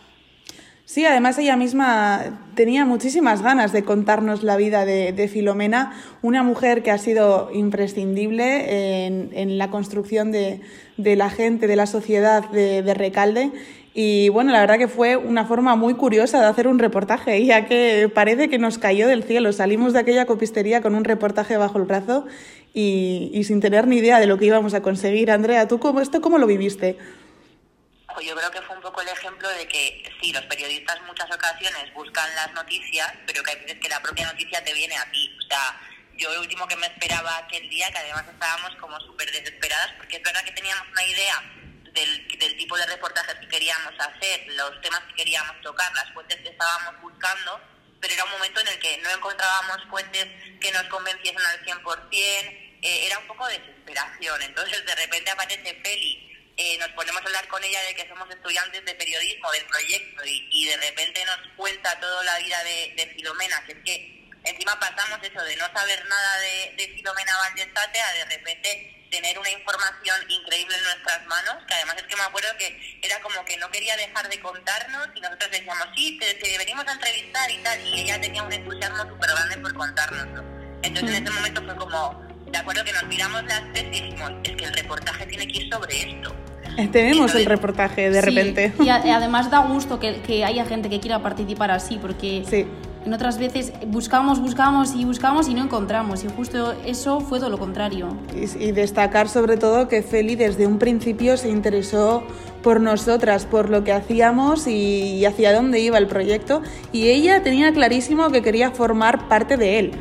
Sí, 0.87 1.03
además 1.03 1.37
ella 1.37 1.57
misma 1.57 2.39
tenía 2.55 2.85
muchísimas 2.85 3.41
ganas 3.41 3.73
de 3.73 3.83
contarnos 3.83 4.41
la 4.43 4.55
vida 4.55 4.85
de, 4.85 5.27
Filomena, 5.27 5.91
una 6.21 6.43
mujer 6.43 6.81
que 6.81 6.91
ha 6.91 6.97
sido 6.97 7.49
imprescindible 7.53 9.05
en, 9.05 9.57
la 9.57 9.69
construcción 9.69 10.31
de, 10.31 10.61
la 10.95 11.29
gente, 11.29 11.67
de 11.67 11.75
la 11.75 11.87
sociedad 11.87 12.49
de, 12.51 12.93
Recalde. 12.93 13.51
Y 13.93 14.29
bueno, 14.29 14.53
la 14.53 14.61
verdad 14.61 14.77
que 14.77 14.87
fue 14.87 15.17
una 15.17 15.43
forma 15.43 15.75
muy 15.75 15.95
curiosa 15.95 16.39
de 16.39 16.45
hacer 16.45 16.69
un 16.69 16.79
reportaje, 16.79 17.43
ya 17.45 17.65
que 17.65 18.09
parece 18.15 18.47
que 18.47 18.57
nos 18.57 18.77
cayó 18.77 19.09
del 19.09 19.23
cielo. 19.23 19.51
Salimos 19.51 19.91
de 19.91 19.99
aquella 19.99 20.25
copistería 20.25 20.81
con 20.81 20.95
un 20.95 21.03
reportaje 21.03 21.57
bajo 21.57 21.79
el 21.79 21.83
brazo 21.83 22.27
y, 22.73 23.41
sin 23.43 23.59
tener 23.59 23.87
ni 23.87 23.97
idea 23.97 24.21
de 24.21 24.27
lo 24.27 24.37
que 24.37 24.45
íbamos 24.45 24.73
a 24.73 24.81
conseguir. 24.81 25.31
Andrea, 25.31 25.67
¿tú 25.67 25.79
cómo, 25.79 25.99
esto 25.99 26.21
cómo 26.21 26.37
lo 26.37 26.47
viviste? 26.47 26.97
Yo 28.21 28.35
creo 28.35 28.51
que 28.51 28.61
fue 28.61 28.75
un 28.75 28.81
poco 28.81 29.01
el 29.01 29.09
ejemplo 29.09 29.47
de 29.49 29.67
que 29.67 30.03
sí, 30.21 30.31
los 30.31 30.43
periodistas 30.45 31.01
muchas 31.03 31.29
ocasiones 31.31 31.93
buscan 31.93 32.33
las 32.35 32.51
noticias, 32.53 33.13
pero 33.25 33.43
que 33.43 33.51
hay 33.51 33.57
veces 33.57 33.79
que 33.79 33.89
la 33.89 34.01
propia 34.01 34.25
noticia 34.25 34.63
te 34.63 34.73
viene 34.73 34.97
a 34.97 35.09
ti. 35.11 35.35
O 35.37 35.47
sea, 35.47 35.79
yo 36.15 36.31
el 36.31 36.39
último 36.39 36.67
que 36.67 36.75
me 36.75 36.87
esperaba 36.87 37.37
aquel 37.37 37.69
día, 37.69 37.91
que 37.91 37.97
además 37.99 38.25
estábamos 38.27 38.75
como 38.77 38.99
súper 39.01 39.31
desesperadas, 39.31 39.93
porque 39.97 40.17
es 40.17 40.23
verdad 40.23 40.43
que 40.43 40.51
teníamos 40.51 40.87
una 40.89 41.05
idea 41.05 41.43
del, 41.93 42.27
del, 42.39 42.57
tipo 42.57 42.77
de 42.77 42.85
reportajes 42.87 43.35
que 43.35 43.47
queríamos 43.47 43.93
hacer, 43.99 44.47
los 44.49 44.81
temas 44.81 45.01
que 45.05 45.13
queríamos 45.15 45.59
tocar, 45.61 45.93
las 45.93 46.11
fuentes 46.13 46.37
que 46.41 46.49
estábamos 46.49 47.01
buscando, 47.01 47.61
pero 47.99 48.13
era 48.13 48.23
un 48.25 48.31
momento 48.31 48.61
en 48.61 48.67
el 48.67 48.79
que 48.79 48.97
no 48.99 49.09
encontrábamos 49.11 49.83
fuentes 49.89 50.27
que 50.59 50.71
nos 50.71 50.83
convenciesen 50.83 51.41
al 51.41 51.65
100%, 51.65 52.67
eh, 52.81 53.07
era 53.07 53.17
un 53.19 53.27
poco 53.27 53.47
de 53.47 53.57
desesperación. 53.59 54.41
Entonces 54.41 54.85
de 54.85 54.95
repente 54.95 55.31
aparece 55.31 55.81
Feli 55.83 56.26
eh, 56.57 56.77
nos 56.79 56.89
ponemos 56.89 57.21
a 57.21 57.25
hablar 57.25 57.47
con 57.47 57.63
ella 57.63 57.81
de 57.83 57.95
que 57.95 58.07
somos 58.09 58.29
estudiantes 58.29 58.83
de 58.83 58.95
periodismo 58.95 59.51
del 59.51 59.65
proyecto 59.65 60.23
y, 60.25 60.65
de 60.65 60.77
repente 60.77 61.23
nos 61.25 61.37
cuenta 61.55 61.99
toda 61.99 62.23
la 62.23 62.37
vida 62.39 62.63
de, 62.63 62.93
de, 62.97 63.07
Filomena, 63.13 63.63
que 63.65 63.73
es 63.73 63.77
que 63.85 64.27
encima 64.43 64.79
pasamos 64.79 65.19
eso 65.21 65.43
de 65.43 65.55
no 65.55 65.65
saber 65.71 66.03
nada 66.07 66.39
de, 66.39 66.73
de 66.77 66.93
Filomena 66.95 67.37
Valdestate 67.37 68.01
a 68.01 68.13
de 68.13 68.25
repente 68.25 68.97
tener 69.09 69.37
una 69.39 69.49
información 69.49 70.17
increíble 70.29 70.75
en 70.75 70.83
nuestras 70.83 71.25
manos, 71.27 71.63
que 71.67 71.73
además 71.75 71.95
es 71.97 72.03
que 72.03 72.15
me 72.15 72.23
acuerdo 72.23 72.49
que 72.57 72.99
era 73.01 73.21
como 73.21 73.43
que 73.45 73.57
no 73.57 73.69
quería 73.69 73.95
dejar 73.95 74.27
de 74.29 74.39
contarnos 74.39 75.09
y 75.15 75.21
nosotros 75.21 75.51
decíamos, 75.51 75.87
sí, 75.95 76.19
te, 76.19 76.57
venimos 76.57 76.85
a 76.87 76.93
entrevistar 76.93 77.51
y 77.51 77.57
tal, 77.59 77.87
y 77.87 78.01
ella 78.01 78.19
tenía 78.19 78.43
un 78.43 78.51
entusiasmo 78.51 79.03
súper 79.03 79.29
grande 79.29 79.57
por 79.57 79.73
contárnoslo. 79.73 80.43
Entonces 80.83 81.17
en 81.17 81.23
ese 81.23 81.33
momento 81.33 81.63
fue 81.63 81.75
como, 81.75 82.27
de 82.45 82.57
acuerdo 82.57 82.83
que 82.83 82.93
nos 82.93 83.03
miramos 83.03 83.43
las 83.45 83.61
tres 83.73 83.85
y 83.85 84.01
dijimos, 84.01 84.31
es 84.43 84.55
que 84.55 84.65
el 84.65 84.73
reportaje 84.73 85.25
tiene 85.25 85.47
que 85.47 85.59
ir 85.59 85.71
sobre 85.71 85.97
esto. 85.97 86.46
Tenemos 86.91 87.33
el 87.33 87.45
reportaje 87.45 88.09
de 88.09 88.21
repente. 88.21 88.73
Y 88.79 88.89
además 88.89 89.49
da 89.49 89.59
gusto 89.59 89.99
que, 89.99 90.21
que, 90.21 90.45
haya 90.45 90.65
gente 90.65 90.89
que 90.89 90.99
quiera 90.99 91.21
participar 91.23 91.71
así, 91.71 91.97
porque 91.99 92.43
sí. 92.47 92.65
en 93.05 93.13
otras 93.13 93.39
veces 93.39 93.73
buscamos, 93.87 94.39
buscamos 94.39 94.93
y 94.95 95.03
buscamos 95.03 95.47
y 95.49 95.55
no 95.55 95.63
encontramos. 95.63 96.23
Y 96.23 96.27
justo 96.27 96.75
eso 96.85 97.19
fue 97.19 97.39
todo 97.39 97.49
lo 97.49 97.57
contrario. 97.57 98.15
Y, 98.35 98.71
destacar 98.71 99.27
sobre 99.27 99.57
todo 99.57 99.87
que 99.87 100.03
Feli 100.03 100.35
desde 100.35 100.67
un 100.67 100.77
principio 100.77 101.35
se 101.37 101.49
interesó 101.49 102.23
por 102.61 102.79
nosotras, 102.79 103.45
por 103.45 103.69
lo 103.69 103.83
que 103.83 103.93
hacíamos 103.93 104.67
y 104.67 105.25
hacia 105.25 105.53
dónde 105.53 105.79
iba 105.79 105.97
el 105.97 106.07
proyecto. 106.07 106.61
Y 106.91 107.07
ella 107.07 107.41
tenía 107.41 107.73
clarísimo 107.73 108.29
que 108.29 108.41
quería 108.41 108.71
formar 108.71 109.27
parte 109.27 109.57
de 109.57 109.79
él. 109.79 109.91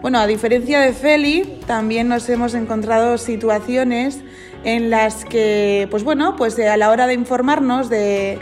Bueno, 0.00 0.20
a 0.20 0.28
diferencia 0.28 0.80
de 0.80 0.92
Feli, 0.92 1.58
también 1.66 2.06
nos 2.06 2.28
hemos 2.28 2.54
encontrado 2.54 3.18
situaciones 3.18 4.20
en 4.64 4.90
las 4.90 5.24
que, 5.24 5.86
pues 5.90 6.04
bueno, 6.04 6.36
pues 6.36 6.58
eh, 6.58 6.68
a 6.68 6.76
la 6.76 6.90
hora 6.90 7.06
de 7.06 7.14
informarnos 7.14 7.88
de, 7.88 8.38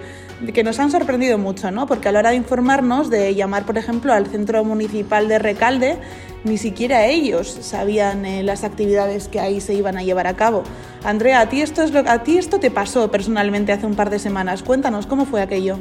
que 0.52 0.64
nos 0.64 0.78
han 0.78 0.90
sorprendido 0.90 1.38
mucho, 1.38 1.70
¿no? 1.70 1.86
Porque 1.86 2.08
a 2.08 2.12
la 2.12 2.20
hora 2.20 2.30
de 2.30 2.36
informarnos, 2.36 3.10
de 3.10 3.34
llamar, 3.34 3.64
por 3.64 3.78
ejemplo, 3.78 4.12
al 4.12 4.26
Centro 4.26 4.64
Municipal 4.64 5.28
de 5.28 5.38
Recalde, 5.38 5.98
ni 6.44 6.58
siquiera 6.58 7.06
ellos 7.06 7.58
sabían 7.60 8.24
eh, 8.24 8.42
las 8.42 8.64
actividades 8.64 9.28
que 9.28 9.40
ahí 9.40 9.60
se 9.60 9.74
iban 9.74 9.96
a 9.98 10.02
llevar 10.02 10.26
a 10.26 10.36
cabo. 10.36 10.62
Andrea, 11.04 11.40
a 11.40 11.48
ti 11.48 11.60
esto 11.60 11.82
es 11.82 11.90
lo, 11.90 12.00
a 12.08 12.22
ti 12.22 12.38
esto 12.38 12.60
te 12.60 12.70
pasó 12.70 13.10
personalmente 13.10 13.72
hace 13.72 13.86
un 13.86 13.94
par 13.94 14.10
de 14.10 14.18
semanas. 14.18 14.62
Cuéntanos 14.62 15.06
cómo 15.06 15.26
fue 15.26 15.42
aquello. 15.42 15.78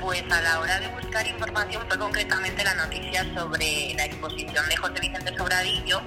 Pues 0.00 0.22
a 0.30 0.40
la 0.40 0.60
hora 0.60 0.78
de 0.78 0.88
buscar 0.88 1.26
información 1.26 1.82
fue 1.88 1.98
concretamente 1.98 2.62
la 2.62 2.74
noticia 2.74 3.24
sobre 3.34 3.94
la 3.96 4.04
exposición 4.04 4.68
de 4.68 4.76
José 4.76 5.00
Vicente 5.00 5.36
Sobradillo. 5.36 6.00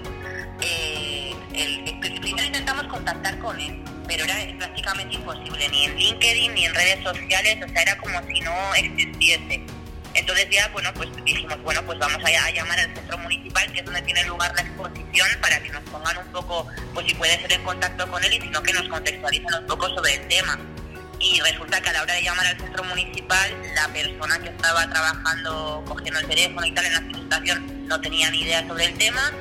Eh, 0.62 1.29
el, 1.62 2.00
primero 2.20 2.46
intentamos 2.46 2.86
contactar 2.88 3.38
con 3.40 3.60
él, 3.60 3.84
pero 4.08 4.24
era 4.24 4.36
prácticamente 4.58 5.16
imposible, 5.16 5.70
ni 5.70 5.86
en 5.86 5.96
LinkedIn 5.96 6.54
ni 6.54 6.66
en 6.66 6.74
redes 6.74 7.04
sociales, 7.04 7.58
o 7.64 7.70
sea, 7.70 7.82
era 7.82 7.98
como 7.98 8.20
si 8.28 8.42
no 8.42 8.76
existiese. 8.76 9.62
Entonces 10.16 10.48
ya, 10.50 10.68
bueno, 10.70 10.92
pues 10.96 11.10
dijimos, 11.24 11.62
bueno, 11.62 11.84
pues 11.86 12.00
vamos 12.00 12.22
a, 12.24 12.52
llamar 12.52 12.80
al 12.80 12.94
centro 12.96 13.18
municipal, 13.20 13.72
que 13.72 13.80
es 13.80 13.86
donde 13.86 14.02
tiene 14.02 14.24
lugar 14.26 14.54
la 14.56 14.62
exposición, 14.62 15.28
para 15.42 15.60
que 15.60 15.70
nos 15.70 15.84
pongan 15.84 16.18
un 16.18 16.32
poco, 16.32 16.68
pues 16.94 17.06
si 17.08 17.14
puede 17.14 17.40
ser 17.40 17.54
en 17.54 17.64
contacto 17.64 18.10
con 18.10 18.24
él 18.24 18.34
y 18.34 18.42
si 18.42 18.48
no, 18.48 18.64
que 18.64 18.74
nos 18.74 18.88
contextualicen 18.90 19.54
un 19.60 19.68
poco 19.68 19.88
sobre 19.90 20.16
el 20.16 20.28
tema 20.28 20.60
y 21.20 21.40
resulta 21.42 21.82
que 21.82 21.90
a 21.90 21.94
la 21.94 22.02
hora 22.04 22.14
de 22.14 22.24
llamar 22.24 22.46
al 22.48 22.58
centro 22.58 22.84
municipal, 22.86 23.52
la 23.76 23.88
persona 23.90 24.40
que 24.40 24.50
estaba 24.50 24.90
trabajando, 24.90 25.84
cogiendo 25.86 26.20
el 26.22 26.28
teléfono 26.28 26.66
y 26.66 26.72
tal 26.72 26.86
en 26.86 26.94
la 26.94 27.00
administración, 27.00 27.88
no 27.88 28.00
tenía 28.00 28.30
ni 28.32 28.42
idea 28.42 28.66
sobre 28.66 28.86
el 28.86 28.98
tema. 28.98 29.32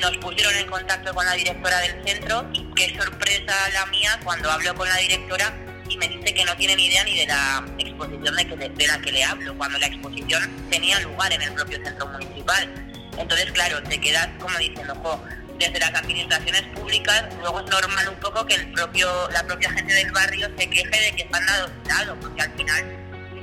Nos 0.00 0.16
pusieron 0.18 0.54
en 0.54 0.66
contacto 0.66 1.14
con 1.14 1.24
la 1.24 1.32
directora 1.32 1.78
del 1.80 2.04
centro 2.04 2.48
y 2.52 2.66
qué 2.74 2.96
sorpresa 2.98 3.54
la 3.72 3.86
mía 3.86 4.18
cuando 4.22 4.50
hablo 4.50 4.74
con 4.74 4.88
la 4.88 4.96
directora 4.96 5.54
y 5.88 5.96
me 5.96 6.08
dice 6.08 6.34
que 6.34 6.44
no 6.44 6.56
tiene 6.56 6.76
ni 6.76 6.86
idea 6.86 7.04
ni 7.04 7.16
de 7.16 7.26
la 7.26 7.64
exposición 7.78 8.36
de, 8.36 8.46
que, 8.46 8.56
de 8.56 8.86
la 8.86 9.00
que 9.00 9.12
le 9.12 9.24
hablo, 9.24 9.56
cuando 9.56 9.78
la 9.78 9.86
exposición 9.86 10.68
tenía 10.70 11.00
lugar 11.00 11.32
en 11.32 11.42
el 11.42 11.52
propio 11.54 11.82
centro 11.82 12.06
municipal. 12.08 12.68
Entonces, 13.16 13.50
claro, 13.52 13.82
te 13.84 13.98
quedas 14.00 14.28
como 14.38 14.58
diciendo, 14.58 15.24
desde 15.58 15.78
las 15.78 15.94
administraciones 15.94 16.62
públicas, 16.74 17.24
luego 17.40 17.60
es 17.60 17.70
normal 17.70 18.08
un 18.08 18.20
poco 18.20 18.44
que 18.44 18.54
el 18.54 18.72
propio, 18.72 19.08
la 19.30 19.42
propia 19.44 19.70
gente 19.70 19.94
del 19.94 20.12
barrio 20.12 20.48
se 20.58 20.68
queje 20.68 21.00
de 21.00 21.12
que 21.16 21.22
están 21.22 21.46
dados 21.46 21.70
lado, 21.88 22.16
porque 22.20 22.42
al 22.42 22.52
final 22.52 22.84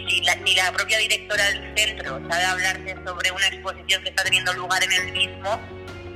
si 0.08 0.22
ni 0.44 0.56
la 0.56 0.72
propia 0.72 0.98
directora 0.98 1.46
del 1.46 1.78
centro 1.78 2.22
sabe 2.30 2.44
hablarte 2.44 2.96
sobre 3.06 3.32
una 3.32 3.48
exposición 3.48 4.04
que 4.04 4.10
está 4.10 4.24
teniendo 4.24 4.54
lugar 4.54 4.84
en 4.84 4.92
el 4.92 5.12
mismo, 5.12 5.60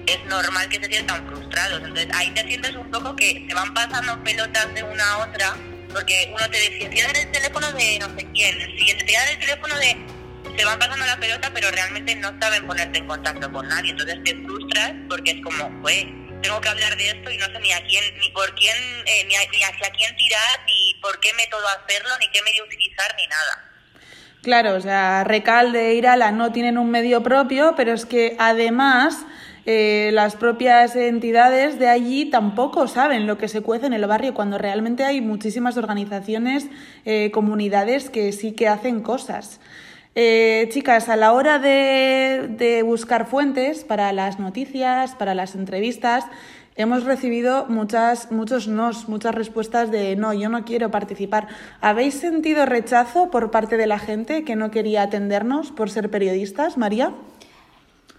es 0.07 0.25
normal 0.25 0.69
que 0.69 0.79
se 0.81 0.89
sientan 0.89 1.27
frustrados. 1.27 1.79
Entonces 1.79 2.07
ahí 2.13 2.31
te 2.31 2.47
sientes 2.47 2.75
un 2.75 2.89
poco 2.89 3.15
que 3.15 3.45
se 3.47 3.53
van 3.53 3.73
pasando 3.73 4.23
pelotas 4.23 4.73
de 4.73 4.83
una 4.83 5.13
a 5.13 5.17
otra, 5.19 5.55
porque 5.93 6.31
uno 6.35 6.49
te 6.49 6.57
decía, 6.57 6.89
te 6.89 7.01
dar 7.01 7.17
el 7.17 7.31
teléfono 7.31 7.71
de 7.73 7.99
no 7.99 8.07
sé 8.17 8.27
quién, 8.33 8.61
el 8.61 8.77
siguiente 8.77 9.03
te 9.03 9.13
dar 9.13 9.29
el 9.29 9.39
teléfono 9.39 9.75
de 9.77 10.17
se 10.57 10.65
van 10.65 10.79
pasando 10.79 11.05
la 11.05 11.17
pelota, 11.17 11.51
pero 11.53 11.69
realmente 11.69 12.15
no 12.15 12.29
saben 12.39 12.65
ponerte 12.65 12.97
en 12.97 13.07
contacto 13.07 13.51
con 13.51 13.67
nadie. 13.67 13.91
Entonces 13.91 14.23
te 14.23 14.35
frustras 14.43 14.93
porque 15.07 15.31
es 15.31 15.43
como, 15.43 15.69
pues, 15.81 16.05
tengo 16.41 16.59
que 16.61 16.69
hablar 16.69 16.97
de 16.97 17.09
esto 17.09 17.29
y 17.29 17.37
no 17.37 17.45
sé 17.45 17.59
ni 17.59 17.71
a 17.71 17.83
quién, 17.85 18.03
ni 18.19 18.29
por 18.31 18.53
quién, 18.55 18.75
eh, 19.05 19.25
ni, 19.27 19.35
hacia 19.35 19.91
quién 19.91 20.15
tirar, 20.15 20.59
ni 20.65 20.99
por 21.01 21.19
qué 21.19 21.31
método 21.33 21.63
hacerlo, 21.67 22.09
ni 22.19 22.27
qué 22.29 22.41
medio 22.41 22.63
utilizar, 22.63 23.15
ni 23.17 23.27
nada. 23.27 23.63
Claro, 24.41 24.75
o 24.75 24.81
sea, 24.81 25.23
Recalde 25.23 25.91
e 25.91 25.93
Irala 25.95 26.31
no 26.31 26.51
tienen 26.51 26.77
un 26.77 26.89
medio 26.89 27.21
propio, 27.21 27.73
pero 27.75 27.93
es 27.93 28.05
que 28.05 28.35
además 28.39 29.25
eh, 29.69 30.11
las 30.13 30.37
propias 30.37 30.95
entidades 30.95 31.77
de 31.77 31.89
allí 31.89 32.29
tampoco 32.29 32.87
saben 32.87 33.27
lo 33.27 33.37
que 33.37 33.49
se 33.49 33.59
cuece 33.59 33.85
en 33.85 33.91
el 33.91 34.07
barrio, 34.07 34.33
cuando 34.33 34.57
realmente 34.57 35.03
hay 35.03 35.19
muchísimas 35.19 35.75
organizaciones, 35.75 36.69
eh, 37.03 37.31
comunidades 37.31 38.09
que 38.09 38.31
sí 38.31 38.53
que 38.53 38.69
hacen 38.69 39.01
cosas. 39.01 39.59
Eh, 40.15 40.69
chicas, 40.71 41.09
a 41.09 41.17
la 41.17 41.33
hora 41.33 41.59
de, 41.59 42.81
buscar 42.85 43.27
fuentes 43.27 43.83
para 43.83 44.13
las 44.13 44.39
noticias, 44.39 45.15
para 45.15 45.35
las 45.35 45.53
entrevistas, 45.53 46.23
hemos 46.77 47.03
recibido 47.03 47.65
muchas, 47.67 48.31
muchos 48.31 48.69
nos, 48.69 49.09
muchas 49.09 49.35
respuestas 49.35 49.91
de 49.91 50.15
no, 50.15 50.33
yo 50.33 50.47
no 50.47 50.63
quiero 50.63 50.91
participar. 50.91 51.49
¿Habéis 51.81 52.13
sentido 52.13 52.65
rechazo 52.65 53.29
por 53.31 53.51
parte 53.51 53.75
de 53.75 53.87
la 53.87 53.99
gente 53.99 54.45
que 54.45 54.55
no 54.55 54.71
quería 54.71 55.01
atendernos 55.01 55.73
por 55.73 55.89
ser 55.89 56.09
periodistas, 56.09 56.77
María? 56.77 57.11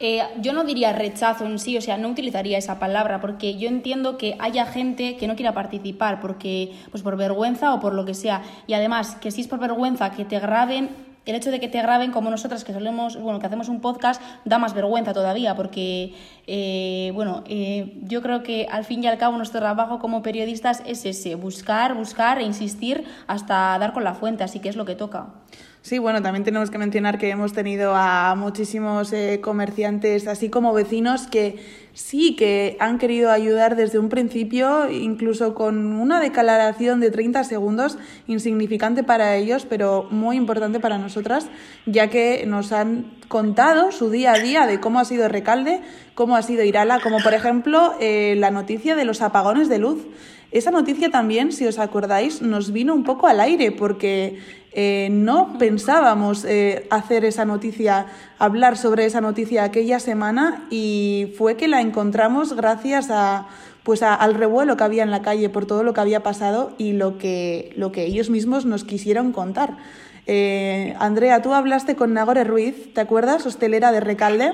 Eh, 0.01 0.23
yo 0.41 0.53
no 0.53 0.65
diría 0.65 0.93
rechazo 0.93 1.45
en 1.45 1.59
sí, 1.59 1.77
o 1.77 1.81
sea, 1.81 1.97
no 1.97 2.09
utilizaría 2.09 2.59
esa 2.59 2.79
palabra, 2.79 3.21
porque 3.21 3.57
yo 3.57 3.69
entiendo 3.69 4.17
que 4.17 4.37
haya 4.39 4.67
gente 4.67 5.17
que 5.17 5.27
no 5.27 5.35
quiera 5.35 5.53
participar, 5.53 6.21
porque, 6.21 6.73
pues 6.91 7.03
por 7.03 7.17
vergüenza 7.17 7.75
o 7.75 7.81
por 7.81 7.95
lo 7.95 8.05
que 8.05 8.15
sea. 8.15 8.43
Y 8.67 8.75
además, 8.75 9.17
que 9.17 9.31
si 9.31 9.41
es 9.41 9.49
por 9.49 9.59
vergüenza 9.59 10.13
que 10.13 10.25
te 10.25 10.39
graben, 10.39 10.91
el 11.27 11.35
hecho 11.35 11.51
de 11.51 11.61
que 11.61 11.69
te 11.69 11.83
graben 11.83 12.11
como 12.11 12.31
nosotras 12.31 12.65
que 12.65 12.73
solemos, 12.73 13.21
bueno, 13.21 13.39
que 13.39 13.47
hacemos 13.47 13.69
un 13.69 13.81
podcast, 13.81 14.23
da 14.47 14.59
más 14.59 14.73
vergüenza 14.73 15.13
todavía, 15.13 15.55
porque, 15.57 16.15
eh, 16.47 17.11
bueno, 17.15 17.45
eh, 17.47 17.99
yo 18.05 18.23
creo 18.23 18.43
que 18.43 18.67
al 18.71 18.85
fin 18.85 19.05
y 19.05 19.09
al 19.09 19.19
cabo 19.19 19.37
nuestro 19.37 19.61
trabajo 19.61 19.99
como 19.99 20.23
periodistas 20.23 20.83
es 20.87 21.05
ese, 21.05 21.35
buscar, 21.35 21.95
buscar 21.95 22.39
e 22.39 22.45
insistir 22.45 23.05
hasta 23.27 23.79
dar 23.79 23.93
con 23.93 24.05
la 24.05 24.15
fuente, 24.15 24.43
así 24.43 24.61
que 24.61 24.71
es 24.71 24.77
lo 24.77 24.87
que 24.87 24.95
toca. 24.95 25.35
Sí, 25.81 25.99
bueno, 25.99 26.21
también 26.23 26.45
tenemos 26.45 26.71
que 26.71 26.79
mencionar 26.79 27.19
que 27.19 27.31
hemos 27.31 27.53
tenido 27.53 27.95
a 27.95 28.35
muchísimos 28.35 29.13
eh, 29.13 29.41
comerciantes, 29.41 30.27
así 30.27 30.51
como 30.51 30.73
vecinos, 30.73 31.29
que 31.29 31.57
sí 31.95 32.35
que 32.37 32.77
han 32.81 32.99
querido 32.99 33.31
ayudar 33.31 33.77
desde 33.77 33.99
un 33.99 34.09
principio, 34.09 34.91
incluso 34.91 35.55
con 35.55 35.93
una 35.95 36.21
declaración 36.21 37.01
de 37.01 37.11
30 37.11 37.45
segundos, 37.45 37.97
insignificante 38.27 39.05
para 39.05 39.37
ellos, 39.37 39.67
pero 39.69 40.09
muy 40.11 40.37
importante 40.37 40.81
para 40.81 40.99
nosotras, 40.99 41.47
ya 41.87 42.09
que 42.09 42.45
nos 42.47 42.73
han 42.73 43.13
contado 43.29 43.93
su 43.93 44.11
día 44.11 44.33
a 44.33 44.39
día 44.39 44.67
de 44.67 44.81
cómo 44.81 44.99
ha 44.99 45.05
sido 45.05 45.29
Recalde, 45.29 45.81
cómo 46.15 46.37
ha 46.37 46.43
sido 46.43 46.65
Irala, 46.65 46.99
como 47.01 47.19
por 47.21 47.35
ejemplo 47.35 47.95
eh, 48.01 48.35
la 48.37 48.51
noticia 48.51 48.97
de 48.97 49.05
los 49.05 49.23
apagones 49.23 49.69
de 49.69 49.79
luz. 49.79 50.01
Esa 50.51 50.71
noticia 50.71 51.11
también, 51.11 51.53
si 51.53 51.67
os 51.67 51.79
acordáis, 51.79 52.41
nos 52.41 52.73
vino 52.73 52.95
un 52.95 53.05
poco 53.05 53.27
al 53.27 53.39
aire 53.41 53.71
porque 53.71 54.39
eh, 54.73 55.09
no 55.11 55.59
pensábamos 55.59 56.45
eh, 56.45 56.87
hacer 56.91 57.25
esa 57.25 57.45
noticia, 57.45 58.07
hablar 58.39 58.79
sobre 58.79 59.05
esa 59.05 59.21
noticia 59.21 59.65
aquella 59.65 60.01
semana 60.01 60.67
y 60.71 61.35
fue 61.37 61.57
que 61.57 61.69
la 61.69 61.81
encontramos 61.81 62.55
gracias 62.55 63.11
a 63.11 63.49
pues 63.83 64.03
al 64.03 64.35
revuelo 64.35 64.77
que 64.77 64.85
había 64.85 65.03
en 65.03 65.11
la 65.11 65.23
calle 65.23 65.49
por 65.49 65.65
todo 65.65 65.83
lo 65.83 65.95
que 65.95 66.01
había 66.03 66.23
pasado 66.23 66.75
y 66.77 66.93
lo 66.93 67.17
que, 67.17 67.73
lo 67.75 67.91
que 67.91 68.05
ellos 68.05 68.29
mismos 68.29 68.67
nos 68.67 68.85
quisieron 68.85 69.33
contar. 69.33 69.79
Eh, 70.27 70.95
Andrea, 70.99 71.41
tú 71.41 71.55
hablaste 71.55 71.97
con 71.97 72.13
Nagore 72.13 72.45
Ruiz, 72.45 72.93
¿te 72.93 73.01
acuerdas? 73.01 73.47
Hostelera 73.47 73.91
de 73.91 74.01
Recalde. 74.01 74.53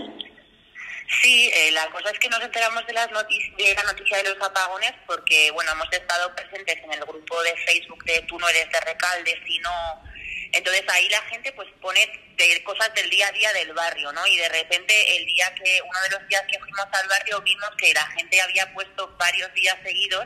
Sí, 1.23 1.51
eh, 1.53 1.71
la 1.73 1.91
cosa 1.91 2.11
es 2.11 2.19
que 2.19 2.29
nos 2.29 2.41
enteramos 2.43 2.87
de, 2.87 2.93
las 2.95 3.09
de 3.09 3.75
la 3.75 3.83
noticia 3.83 4.23
de 4.23 4.35
los 4.35 4.41
apagones 4.41 4.93
porque, 5.07 5.51
bueno, 5.51 5.73
hemos 5.73 5.93
estado 5.93 6.35
presentes 6.35 6.79
en 6.83 6.93
el 6.93 7.01
grupo 7.01 7.43
de 7.43 7.55
Facebook 7.67 8.03
de 8.05 8.23
Tú 8.23 8.39
no 8.39 8.49
eres 8.49 8.71
de 8.71 8.81
Recalde, 8.81 9.39
sino... 9.47 9.71
Entonces 10.53 10.85
ahí 10.89 11.09
la 11.09 11.21
gente 11.23 11.53
pues 11.53 11.69
pone 11.81 12.01
de 12.37 12.63
cosas 12.63 12.95
del 12.95 13.11
día 13.11 13.27
a 13.27 13.33
día 13.33 13.53
del 13.53 13.73
barrio, 13.73 14.13
¿no? 14.13 14.25
Y 14.25 14.37
de 14.37 14.49
repente 14.49 15.17
el 15.17 15.27
día 15.27 15.53
que, 15.57 15.83
uno 15.83 16.01
de 16.03 16.11
los 16.11 16.29
días 16.29 16.45
que 16.49 16.61
fuimos 16.61 16.87
al 16.93 17.09
barrio 17.09 17.41
vimos 17.43 17.71
que 17.77 17.93
la 17.93 18.07
gente 18.07 18.41
había 18.41 18.73
puesto 18.73 19.17
varios 19.19 19.53
días 19.55 19.77
seguidos 19.83 20.25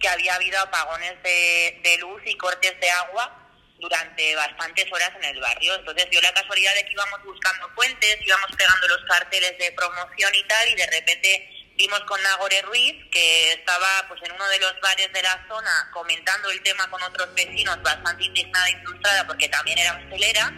que 0.00 0.08
había 0.08 0.34
habido 0.34 0.60
apagones 0.60 1.22
de, 1.22 1.80
de 1.82 1.98
luz 1.98 2.22
y 2.24 2.36
cortes 2.36 2.78
de 2.80 2.90
agua 2.90 3.37
durante 3.78 4.34
bastantes 4.34 4.86
horas 4.92 5.10
en 5.16 5.24
el 5.24 5.40
barrio. 5.40 5.74
Entonces 5.74 6.10
dio 6.10 6.20
la 6.20 6.32
casualidad 6.32 6.74
de 6.74 6.84
que 6.84 6.92
íbamos 6.92 7.22
buscando 7.24 7.68
fuentes, 7.74 8.18
íbamos 8.20 8.50
pegando 8.56 8.88
los 8.88 9.04
carteles 9.06 9.56
de 9.58 9.72
promoción 9.72 10.34
y 10.34 10.44
tal, 10.44 10.68
y 10.68 10.74
de 10.74 10.86
repente 10.86 11.48
vimos 11.76 12.00
con 12.00 12.20
Nagore 12.22 12.62
Ruiz, 12.62 12.96
que 13.12 13.52
estaba 13.52 14.06
pues 14.08 14.20
en 14.24 14.32
uno 14.32 14.48
de 14.48 14.58
los 14.58 14.80
bares 14.80 15.12
de 15.12 15.22
la 15.22 15.46
zona 15.48 15.90
comentando 15.92 16.50
el 16.50 16.62
tema 16.62 16.90
con 16.90 17.02
otros 17.02 17.32
vecinos, 17.34 17.80
bastante 17.82 18.24
indignada 18.24 18.70
y 18.70 18.76
frustrada 18.84 19.26
porque 19.26 19.48
también 19.48 19.78
era 19.78 19.96
hostelera, 19.96 20.52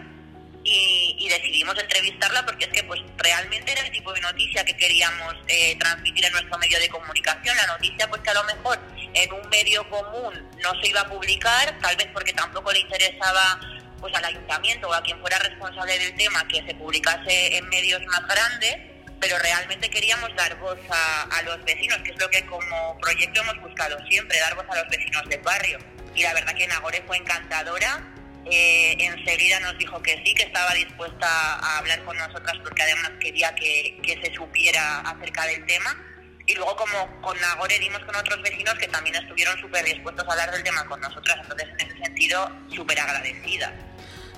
y, 0.65 1.29
decidimos 1.29 1.79
entrevistarla 1.79 2.45
porque 2.45 2.65
es 2.65 2.71
que 2.73 2.83
pues 2.85 3.01
realmente 3.17 3.73
era 3.73 3.83
el 3.83 3.93
tipo 3.93 4.13
de 4.13 4.21
noticia 4.21 4.65
que 4.65 4.77
queríamos 4.77 5.35
eh, 5.47 5.77
transmitir 5.79 6.25
en 6.25 6.33
nuestro 6.33 6.59
medio 6.59 6.79
de 6.79 6.89
comunicación, 6.89 7.57
la 7.57 7.67
noticia 7.67 8.09
pues 8.09 8.21
que 8.23 8.31
a 8.31 8.35
lo 8.35 8.45
mejor 8.45 8.79
en 9.15 9.33
un 9.33 9.49
medio 9.49 9.89
común 9.89 10.51
no 10.63 10.81
se 10.81 10.89
iba 10.89 11.03
a 11.03 11.09
publicar, 11.09 11.79
tal 11.81 11.97
vez 11.97 12.09
porque 12.13 12.33
tampoco 12.33 12.73
le 12.73 12.81
interesaba 12.81 13.61
pues 14.01 14.15
al 14.15 14.25
ayuntamiento 14.25 14.89
o 14.89 14.93
a 14.93 15.03
quien 15.03 15.21
fuera 15.21 15.39
responsable 15.39 15.99
del 15.99 16.15
tema 16.17 16.47
que 16.49 16.65
se 16.67 16.75
publicase 16.75 17.57
en 17.57 17.69
medios 17.69 18.03
más 18.07 18.27
grandes, 18.27 18.77
pero 19.21 19.39
realmente 19.39 19.91
queríamos 19.91 20.35
dar 20.35 20.59
voz 20.59 20.79
a, 20.91 21.23
a 21.23 21.43
los 21.43 21.63
vecinos, 21.65 21.99
que 21.99 22.11
es 22.11 22.19
lo 22.19 22.29
que 22.31 22.45
como 22.47 22.99
proyecto 22.99 23.43
hemos 23.43 23.61
buscado 23.61 23.99
siempre, 24.09 24.39
dar 24.41 24.55
voz 24.57 24.65
a 24.71 24.77
los 24.77 24.89
vecinos 24.89 25.23
del 25.29 25.41
barrio. 25.43 25.79
Y 26.15 26.23
la 26.23 26.35
verdad 26.35 26.55
que 26.55 26.67
Nagore 26.67 27.03
fue 27.07 27.19
encantadora, 27.19 28.03
eh, 28.47 28.97
enseguida 28.99 29.61
nos 29.61 29.77
dijo 29.79 30.01
que 30.03 30.23
sí, 30.25 30.35
que 30.35 30.45
estaba 30.45 30.73
dispuesta 30.75 31.27
a 31.27 31.79
hablar 31.79 32.03
con 32.05 32.17
nosotras 32.17 32.57
porque 32.63 32.83
además 32.83 33.13
quería 33.21 33.55
que, 33.55 34.01
se 34.23 34.35
supiera 34.35 35.01
acerca 35.01 35.47
del 35.47 35.65
tema. 35.67 35.97
Y 36.47 36.55
luego 36.55 36.75
como 36.75 37.21
con 37.21 37.41
Nagore 37.41 37.79
dimos 37.79 38.01
con 38.01 38.17
otros 38.17 38.43
vecinos 38.43 38.75
que 38.75 38.89
también 38.89 39.15
estuvieron 39.15 39.57
súper 39.61 39.85
dispuestos 39.85 40.27
a 40.27 40.33
hablar 40.33 40.51
del 40.51 40.63
tema 40.65 40.85
con 40.87 41.01
nosotras. 41.01 41.39
Entonces 41.43 41.69
en 41.79 41.87
ese 41.87 41.99
sentido 42.03 42.51
súper 42.75 42.99
agradecida. 42.99 43.73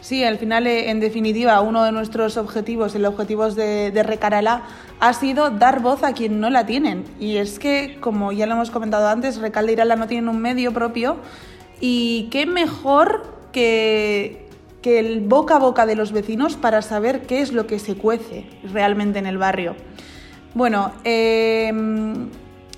Sí, 0.02 0.24
al 0.24 0.36
final, 0.36 0.66
eh, 0.66 0.90
en 0.90 0.98
definitiva, 0.98 1.60
uno 1.60 1.84
de 1.84 1.92
nuestros 1.92 2.36
objetivos, 2.36 2.94
el 2.96 3.04
objetivo 3.04 3.48
de, 3.50 3.92
de 3.92 4.02
Recarala, 4.02 4.64
ha 4.98 5.12
sido 5.14 5.50
dar 5.50 5.80
voz 5.80 6.02
a 6.02 6.12
quien 6.12 6.40
no 6.40 6.50
la 6.50 6.66
tienen. 6.66 7.04
Y 7.20 7.36
es 7.36 7.60
que, 7.60 7.98
como 8.00 8.32
ya 8.32 8.46
lo 8.46 8.54
hemos 8.54 8.72
comentado 8.72 9.08
antes, 9.08 9.38
Recalde 9.38 9.72
Irala 9.72 9.94
no 9.94 10.08
tienen 10.08 10.28
un 10.28 10.42
medio 10.42 10.72
propio. 10.72 11.18
Y 11.80 12.28
qué 12.32 12.46
mejor 12.46 13.41
que, 13.52 14.48
el 14.82 15.20
boca 15.20 15.56
a 15.56 15.58
boca 15.60 15.86
de 15.86 15.94
los 15.94 16.10
vecinos 16.10 16.56
para 16.56 16.82
saber 16.82 17.22
qué 17.22 17.40
es 17.40 17.52
lo 17.52 17.68
que 17.68 17.78
se 17.78 17.94
cuece 17.94 18.46
realmente 18.72 19.20
en 19.20 19.26
el 19.26 19.38
barrio. 19.38 19.76
Bueno, 20.54 20.92
em, 21.04 22.30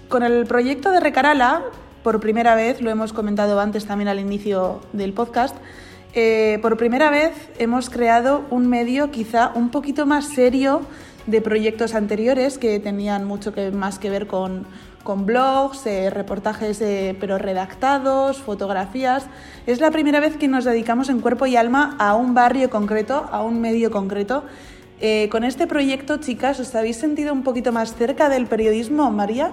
con 0.09 0.23
el 0.23 0.45
proyecto 0.45 0.91
de 0.91 1.01
Recarala, 1.01 1.63
por 2.03 2.21
primera 2.21 2.55
vez, 2.55 2.83
lo 2.83 2.91
hemos 2.91 3.15
comentado 3.15 3.59
antes 3.59 3.87
también 3.87 4.09
al 4.09 4.21
inicio 4.21 4.83
del 4.93 5.15
podcast, 5.15 5.57
eh, 6.13 6.59
por 6.63 6.77
primera 6.77 7.11
vez 7.11 7.33
hemos 7.59 7.91
creado 7.91 8.45
un 8.51 8.69
medio 8.69 9.11
quizá 9.11 9.51
un 9.55 9.71
poquito 9.71 10.07
más 10.07 10.27
serio 10.29 10.83
de 11.27 11.41
proyectos 11.41 11.95
anteriores 11.95 12.59
que 12.59 12.79
tenían 12.79 13.25
mucho 13.25 13.53
que, 13.53 13.73
más 13.73 13.99
que 13.99 14.11
ver 14.11 14.27
con, 14.29 14.67
con 15.05 15.27
blogs, 15.27 15.87
eh, 15.87 16.11
reportajes 16.11 16.81
eh, 16.81 17.17
pero 17.21 17.39
redactados, 17.39 18.39
fotografías. 18.39 19.27
Es 19.67 19.81
la 19.81 19.91
primera 19.91 20.19
vez 20.19 20.37
que 20.37 20.49
nos 20.49 20.65
dedicamos 20.65 21.09
en 21.11 21.21
cuerpo 21.21 21.47
y 21.47 21.57
alma 21.57 21.95
a 22.01 22.17
un 22.17 22.35
barrio 22.35 22.71
concreto, 22.71 23.29
a 23.31 23.43
un 23.43 23.61
medio 23.61 23.91
concreto. 23.91 24.43
Eh, 25.01 25.29
con 25.31 25.45
este 25.45 25.67
proyecto, 25.67 26.17
chicas, 26.17 26.59
¿os 26.59 26.75
habéis 26.75 26.97
sentido 26.97 27.33
un 27.33 27.43
poquito 27.43 27.71
más 27.71 27.95
cerca 27.95 28.29
del 28.29 28.47
periodismo, 28.47 29.11
María? 29.11 29.53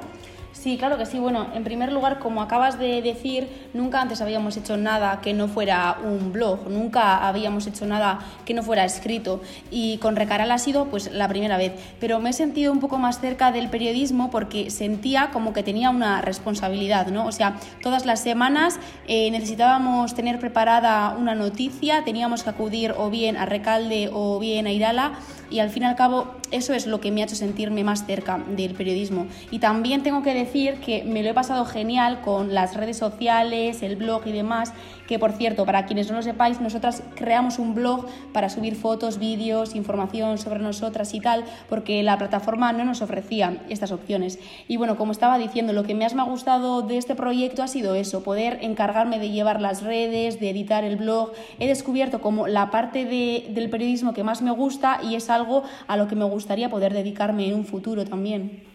Sí, 0.54 0.78
claro 0.78 0.98
que 0.98 1.06
sí. 1.06 1.18
Bueno, 1.18 1.48
en 1.56 1.64
primer 1.64 1.92
lugar, 1.92 2.20
como 2.20 2.42
acabas 2.42 2.78
de 2.78 3.02
decir, 3.02 3.48
nunca 3.74 4.02
antes 4.02 4.22
habíamos 4.22 4.58
hecho 4.58 4.78
nada 4.78 5.20
que 5.22 5.34
no 5.34 5.48
fuera 5.48 5.98
un 6.04 6.32
blog, 6.34 6.70
nunca 6.70 7.28
habíamos 7.28 7.66
hecho 7.68 7.86
nada 7.86 8.20
que 8.46 8.54
no 8.54 8.62
fuera 8.62 8.86
escrito 8.86 9.42
y 9.72 9.98
con 9.98 10.16
Recaral 10.16 10.52
ha 10.52 10.58
sido 10.58 10.86
pues 10.86 11.12
la 11.12 11.28
primera 11.28 11.58
vez. 11.58 11.74
Pero 12.00 12.20
me 12.20 12.30
he 12.30 12.34
sentido 12.34 12.72
un 12.72 12.80
poco 12.80 13.00
más 13.00 13.20
cerca 13.20 13.52
del 13.52 13.70
periodismo 13.70 14.30
porque 14.30 14.70
sentía 14.70 15.30
como 15.32 15.54
que 15.54 15.64
tenía 15.64 15.90
una 15.90 16.22
responsabilidad, 16.22 17.08
¿no? 17.08 17.26
O 17.26 17.32
sea, 17.32 17.58
todas 17.82 18.06
las 18.06 18.20
semanas 18.20 18.80
eh, 19.08 19.32
necesitábamos 19.32 20.14
tener 20.16 20.40
preparada 20.40 21.16
una 21.18 21.34
noticia, 21.34 22.04
teníamos 22.04 22.44
que 22.44 22.50
acudir 22.50 22.94
o 22.98 23.10
bien 23.10 23.38
a 23.38 23.46
Recalde 23.46 24.10
o 24.14 24.38
bien 24.38 24.68
a 24.68 24.72
Irala 24.72 25.14
y 25.50 25.60
al 25.60 25.70
fin 25.70 25.84
y 25.84 25.86
al 25.86 25.96
cabo 25.96 26.41
eso 26.52 26.74
es 26.74 26.88
lo 26.88 27.00
que 27.02 27.12
me 27.12 27.22
ha 27.22 27.26
hecho 27.26 27.36
sentirme 27.36 27.84
más 27.84 28.06
cerca 28.06 28.38
del 28.38 28.74
periodismo. 28.74 29.28
Y 29.50 29.60
también 29.60 30.04
tengo 30.04 30.22
que 30.22 30.34
decir 30.34 30.76
que 30.76 31.04
me 31.04 31.24
lo 31.24 31.30
he 31.30 31.34
pasado 31.34 31.66
genial 31.66 32.22
con 32.22 32.54
las 32.54 32.76
redes 32.76 32.98
sociales, 32.98 33.82
el 33.84 33.96
blog 33.96 34.28
y 34.28 34.32
demás, 34.32 34.74
que 35.08 35.20
por 35.20 35.34
cierto, 35.34 35.66
para 35.66 35.86
quienes 35.86 36.10
no 36.10 36.16
lo 36.16 36.24
sepáis, 36.24 36.62
nosotras 36.62 37.04
creamos 37.16 37.60
un 37.60 37.76
blog 37.76 38.06
para 38.32 38.50
subir 38.50 38.76
fotos, 38.76 39.20
vídeos, 39.20 39.76
información 39.76 40.38
sobre 40.38 40.60
nosotras 40.60 41.14
y 41.14 41.20
tal, 41.20 41.44
porque 41.68 42.02
la 42.04 42.18
plataforma 42.18 42.72
no 42.72 42.86
nos 42.86 43.02
ofrecía 43.02 43.62
estas 43.68 43.92
opciones. 43.92 44.40
Y 44.68 44.78
bueno, 44.78 44.98
como 44.98 45.12
estaba 45.12 45.38
diciendo, 45.38 45.74
lo 45.74 45.84
que 45.84 45.96
más 45.96 46.16
me 46.16 46.22
ha 46.22 46.26
gustado 46.26 46.82
de 46.82 46.98
este 46.98 47.16
proyecto 47.16 47.64
ha 47.64 47.68
sido 47.68 47.96
eso, 47.96 48.24
poder 48.24 48.60
encargarme 48.62 49.20
de 49.20 49.30
llevar 49.30 49.62
las 49.62 49.84
redes, 49.84 50.40
de 50.40 50.50
editar 50.50 50.84
el 50.84 50.96
blog. 50.96 51.32
He 51.60 51.68
descubierto 51.68 52.22
como 52.22 52.48
la 52.48 52.72
parte 52.72 53.06
del 53.06 53.70
periodismo 53.70 54.14
que 54.14 54.24
más 54.24 54.42
me 54.42 54.52
gusta 54.52 55.00
y 55.04 55.16
es 55.16 55.30
algo 55.30 55.64
a 55.88 55.98
lo 55.98 56.08
que 56.08 56.16
me 56.16 56.26
gustaría 56.42 56.70
poder 56.70 56.94
dedicarme 56.94 57.46
en 57.46 57.54
un 57.54 57.66
futuro 57.68 58.04
también. 58.04 58.66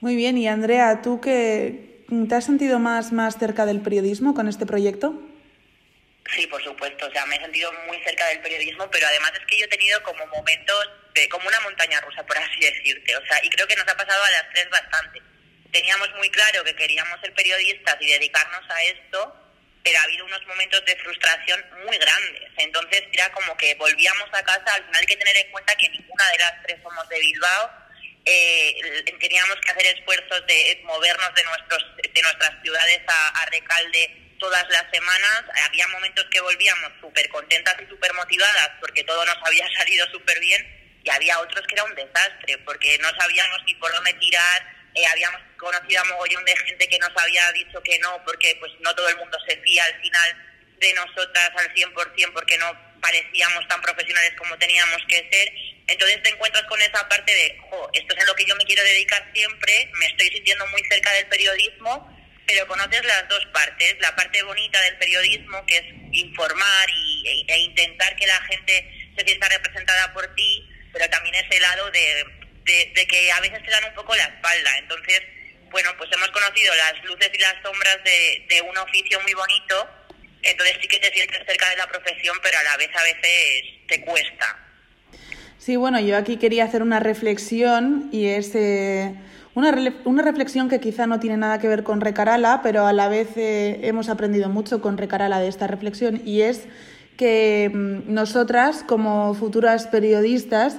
Muy 0.00 0.14
bien, 0.14 0.36
y 0.36 0.46
Andrea, 0.46 1.00
¿tú 1.00 1.20
que 1.20 2.04
te 2.28 2.34
has 2.34 2.44
sentido 2.44 2.78
más, 2.78 3.12
más 3.12 3.38
cerca 3.38 3.64
del 3.64 3.80
periodismo 3.80 4.34
con 4.34 4.46
este 4.46 4.66
proyecto? 4.66 5.18
Sí, 6.36 6.46
por 6.46 6.62
supuesto, 6.62 7.06
o 7.06 7.10
sea, 7.10 7.24
me 7.26 7.36
he 7.36 7.40
sentido 7.40 7.72
muy 7.88 7.96
cerca 8.04 8.28
del 8.28 8.40
periodismo, 8.40 8.90
pero 8.90 9.06
además 9.06 9.32
es 9.40 9.46
que 9.46 9.58
yo 9.58 9.64
he 9.64 9.68
tenido 9.68 10.02
como 10.02 10.26
momentos 10.26 10.90
de 11.14 11.28
como 11.30 11.48
una 11.48 11.60
montaña 11.60 12.00
rusa, 12.00 12.24
por 12.26 12.36
así 12.36 12.60
decirte, 12.60 13.16
o 13.16 13.24
sea, 13.26 13.38
y 13.42 13.48
creo 13.48 13.66
que 13.66 13.76
nos 13.76 13.88
ha 13.88 13.96
pasado 13.96 14.22
a 14.22 14.30
las 14.30 14.48
tres 14.52 14.68
bastante. 14.70 15.22
Teníamos 15.72 16.08
muy 16.18 16.28
claro 16.28 16.62
que 16.62 16.76
queríamos 16.76 17.18
ser 17.20 17.32
periodistas 17.32 17.96
y 18.00 18.06
dedicarnos 18.06 18.64
a 18.68 18.82
esto, 18.84 19.34
pero 19.82 19.98
ha 19.98 20.02
habido 20.02 20.24
unos 20.24 20.46
momentos 20.46 20.84
de 20.84 20.96
frustración 20.96 21.64
muy 21.84 21.98
grandes. 21.98 22.50
Entonces 22.58 23.02
era 23.12 23.30
como 23.32 23.56
que 23.56 23.74
volvíamos 23.74 24.28
a 24.32 24.42
casa, 24.42 24.74
al 24.74 24.84
final 24.84 25.00
hay 25.00 25.06
que 25.06 25.16
tener 25.16 25.36
en 25.36 25.50
cuenta 25.50 25.74
que 25.76 25.88
ninguna 25.88 26.30
de 26.30 26.38
las 26.38 26.62
tres 26.62 26.78
somos 26.82 27.08
de 27.08 27.20
Bilbao, 27.20 27.82
eh, 28.24 29.04
teníamos 29.18 29.56
que 29.56 29.70
hacer 29.72 29.98
esfuerzos 29.98 30.46
de 30.46 30.80
movernos 30.84 31.34
de, 31.34 31.42
nuestros, 31.44 31.84
de 31.96 32.22
nuestras 32.22 32.62
ciudades 32.62 33.00
a, 33.08 33.44
Recalde 33.46 34.36
todas 34.38 34.64
las 34.70 34.86
semanas. 34.92 35.44
Había 35.66 35.88
momentos 35.88 36.24
que 36.30 36.40
volvíamos 36.40 36.92
súper 37.00 37.28
contentas 37.30 37.74
y 37.82 37.88
súper 37.88 38.12
motivadas 38.14 38.70
porque 38.80 39.02
todo 39.04 39.24
nos 39.24 39.36
había 39.44 39.68
salido 39.76 40.06
súper 40.10 40.38
bien 40.40 41.00
y 41.04 41.10
había 41.10 41.40
otros 41.40 41.66
que 41.66 41.74
era 41.74 41.84
un 41.84 41.94
desastre 41.94 42.58
porque 42.58 42.96
no 42.98 43.10
sabíamos 43.18 43.58
ni 43.66 43.74
por 43.74 43.92
dónde 43.92 44.12
tirar. 44.14 44.81
Eh, 44.94 45.06
habíamos 45.06 45.40
conocido 45.56 46.02
a 46.02 46.04
mogollón 46.04 46.44
de 46.44 46.56
gente 46.56 46.88
que 46.88 46.98
nos 46.98 47.10
había 47.16 47.50
dicho 47.52 47.82
que 47.82 47.98
no 48.00 48.22
porque 48.24 48.56
pues 48.60 48.72
no 48.80 48.94
todo 48.94 49.08
el 49.08 49.16
mundo 49.16 49.38
se 49.48 49.56
fía 49.58 49.84
al 49.84 50.00
final 50.02 50.52
de 50.78 50.92
nosotras 50.94 51.50
al 51.56 51.72
100% 51.74 52.32
porque 52.34 52.58
no 52.58 52.76
parecíamos 53.00 53.66
tan 53.68 53.80
profesionales 53.80 54.32
como 54.36 54.58
teníamos 54.58 54.98
que 55.08 55.28
ser. 55.30 55.52
Entonces 55.88 56.22
te 56.22 56.30
encuentras 56.30 56.64
con 56.64 56.80
esa 56.80 57.08
parte 57.08 57.32
de, 57.32 57.58
jo, 57.70 57.90
esto 57.92 58.14
es 58.14 58.22
a 58.22 58.26
lo 58.26 58.34
que 58.34 58.44
yo 58.44 58.54
me 58.56 58.64
quiero 58.64 58.82
dedicar 58.84 59.30
siempre, 59.34 59.90
me 59.98 60.06
estoy 60.06 60.28
sintiendo 60.28 60.66
muy 60.68 60.82
cerca 60.84 61.12
del 61.12 61.26
periodismo, 61.26 62.08
pero 62.46 62.66
conoces 62.66 63.04
las 63.04 63.28
dos 63.28 63.44
partes, 63.46 63.96
la 64.00 64.14
parte 64.14 64.42
bonita 64.42 64.80
del 64.82 64.96
periodismo, 64.98 65.64
que 65.66 65.76
es 65.78 65.84
informar 66.12 66.90
y, 66.90 67.44
e, 67.48 67.52
e 67.52 67.58
intentar 67.60 68.14
que 68.16 68.26
la 68.26 68.40
gente 68.42 69.12
se 69.16 69.24
sienta 69.24 69.48
representada 69.48 70.12
por 70.12 70.34
ti, 70.34 70.68
pero 70.92 71.08
también 71.10 71.34
ese 71.34 71.60
lado 71.60 71.90
de, 71.90 72.41
de, 72.64 73.06
que 73.06 73.32
a 73.32 73.40
veces 73.40 73.62
te 73.64 73.70
dan 73.70 73.84
un 73.84 73.94
poco 73.94 74.14
la 74.14 74.24
espalda. 74.24 74.78
Entonces, 74.78 75.22
bueno, 75.70 75.90
pues 75.96 76.10
hemos 76.12 76.28
conocido 76.28 76.74
las 76.74 77.04
luces 77.04 77.30
y 77.32 77.38
las 77.38 77.54
sombras 77.62 77.98
de, 78.04 78.46
de 78.48 78.60
un 78.62 78.76
oficio 78.76 79.20
muy 79.20 79.34
bonito 79.34 79.88
entonces 80.42 80.76
sí 80.80 80.88
que 80.88 80.98
te 80.98 81.12
sientes 81.12 81.38
cerca 81.46 81.70
de 81.70 81.76
la 81.76 81.86
profesión, 81.86 82.36
pero 82.42 82.58
a 82.58 82.62
la 82.64 82.76
vez 82.76 82.90
a 82.94 83.04
veces 83.04 83.86
te 83.86 84.04
cuesta. 84.04 84.56
Sí, 85.58 85.76
bueno, 85.76 86.00
yo 86.00 86.16
aquí 86.16 86.36
quería 86.36 86.64
hacer 86.64 86.82
una 86.82 86.98
reflexión 86.98 88.08
y 88.10 88.26
es 88.26 88.52
eh, 88.56 89.14
una, 89.54 89.72
una, 90.04 90.22
reflexión 90.22 90.68
que 90.68 90.80
quizá 90.80 91.06
no 91.06 91.20
tiene 91.20 91.36
nada 91.36 91.60
que 91.60 91.68
ver 91.68 91.84
con 91.84 92.00
Recarala, 92.00 92.60
pero 92.64 92.86
a 92.86 92.92
la 92.92 93.08
vez 93.08 93.28
eh, 93.36 93.78
hemos 93.84 94.08
aprendido 94.08 94.48
mucho 94.48 94.80
con 94.80 94.98
Recarala 94.98 95.38
de 95.38 95.46
esta 95.46 95.68
reflexión 95.68 96.20
y 96.24 96.42
es 96.42 96.66
que 97.16 97.70
mm, 97.72 98.12
nosotras 98.12 98.82
como 98.82 99.34
futuras 99.34 99.86
periodistas 99.86 100.78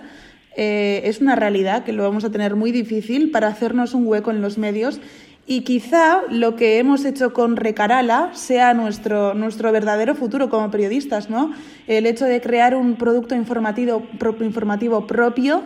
eh, 0.55 1.01
es 1.05 1.21
una 1.21 1.35
realidad 1.35 1.83
que 1.83 1.93
lo 1.93 2.03
vamos 2.03 2.23
a 2.23 2.31
tener 2.31 2.55
muy 2.55 2.71
difícil 2.71 3.31
para 3.31 3.47
hacernos 3.47 3.93
un 3.93 4.05
hueco 4.05 4.31
en 4.31 4.41
los 4.41 4.57
medios 4.57 4.99
y 5.45 5.61
quizá 5.61 6.21
lo 6.29 6.55
que 6.55 6.77
hemos 6.77 7.03
hecho 7.03 7.33
con 7.33 7.57
Recarala 7.57 8.31
sea 8.33 8.73
nuestro, 8.73 9.33
nuestro 9.33 9.71
verdadero 9.71 10.15
futuro 10.15 10.49
como 10.49 10.71
periodistas, 10.71 11.29
¿no? 11.29 11.53
El 11.85 12.05
hecho 12.05 12.25
de 12.25 12.39
crear 12.39 12.75
un 12.75 12.95
producto 12.95 13.35
informativo, 13.35 14.03
informativo 14.39 15.05
propio 15.05 15.63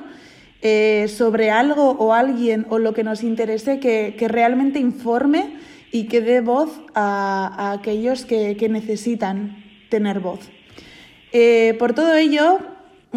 eh, 0.64 1.08
sobre 1.10 1.52
algo 1.52 1.92
o 1.92 2.14
alguien 2.14 2.66
o 2.70 2.80
lo 2.80 2.96
que 2.96 3.04
nos 3.04 3.22
interese 3.22 3.80
que, 3.80 4.16
realmente 4.28 4.80
informe 4.80 5.58
y 5.92 6.08
que 6.08 6.22
dé 6.22 6.42
voz 6.42 6.72
a, 6.96 7.74
aquellos 7.74 8.26
que, 8.26 8.68
necesitan 8.68 9.64
tener 9.90 10.20
voz. 10.20 10.40
Eh, 11.34 11.76
por 11.78 11.94
todo 11.94 12.16
ello, 12.16 12.58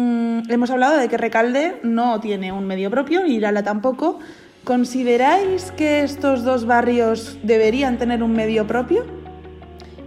mm, 0.01 0.51
hemos 0.51 0.69
hablado 0.69 0.97
de 0.97 1.07
que 1.07 1.17
Recalde 1.17 1.79
no 1.83 2.19
tiene 2.19 2.51
un 2.51 2.65
medio 2.65 2.89
propio, 2.89 3.25
Irala 3.25 3.63
tampoco. 3.63 4.19
¿Consideráis 4.63 5.71
que 5.71 6.03
estos 6.03 6.43
dos 6.43 6.65
barrios 6.65 7.37
deberían 7.43 7.97
tener 7.97 8.21
un 8.21 8.33
medio 8.33 8.67
propio? 8.67 9.20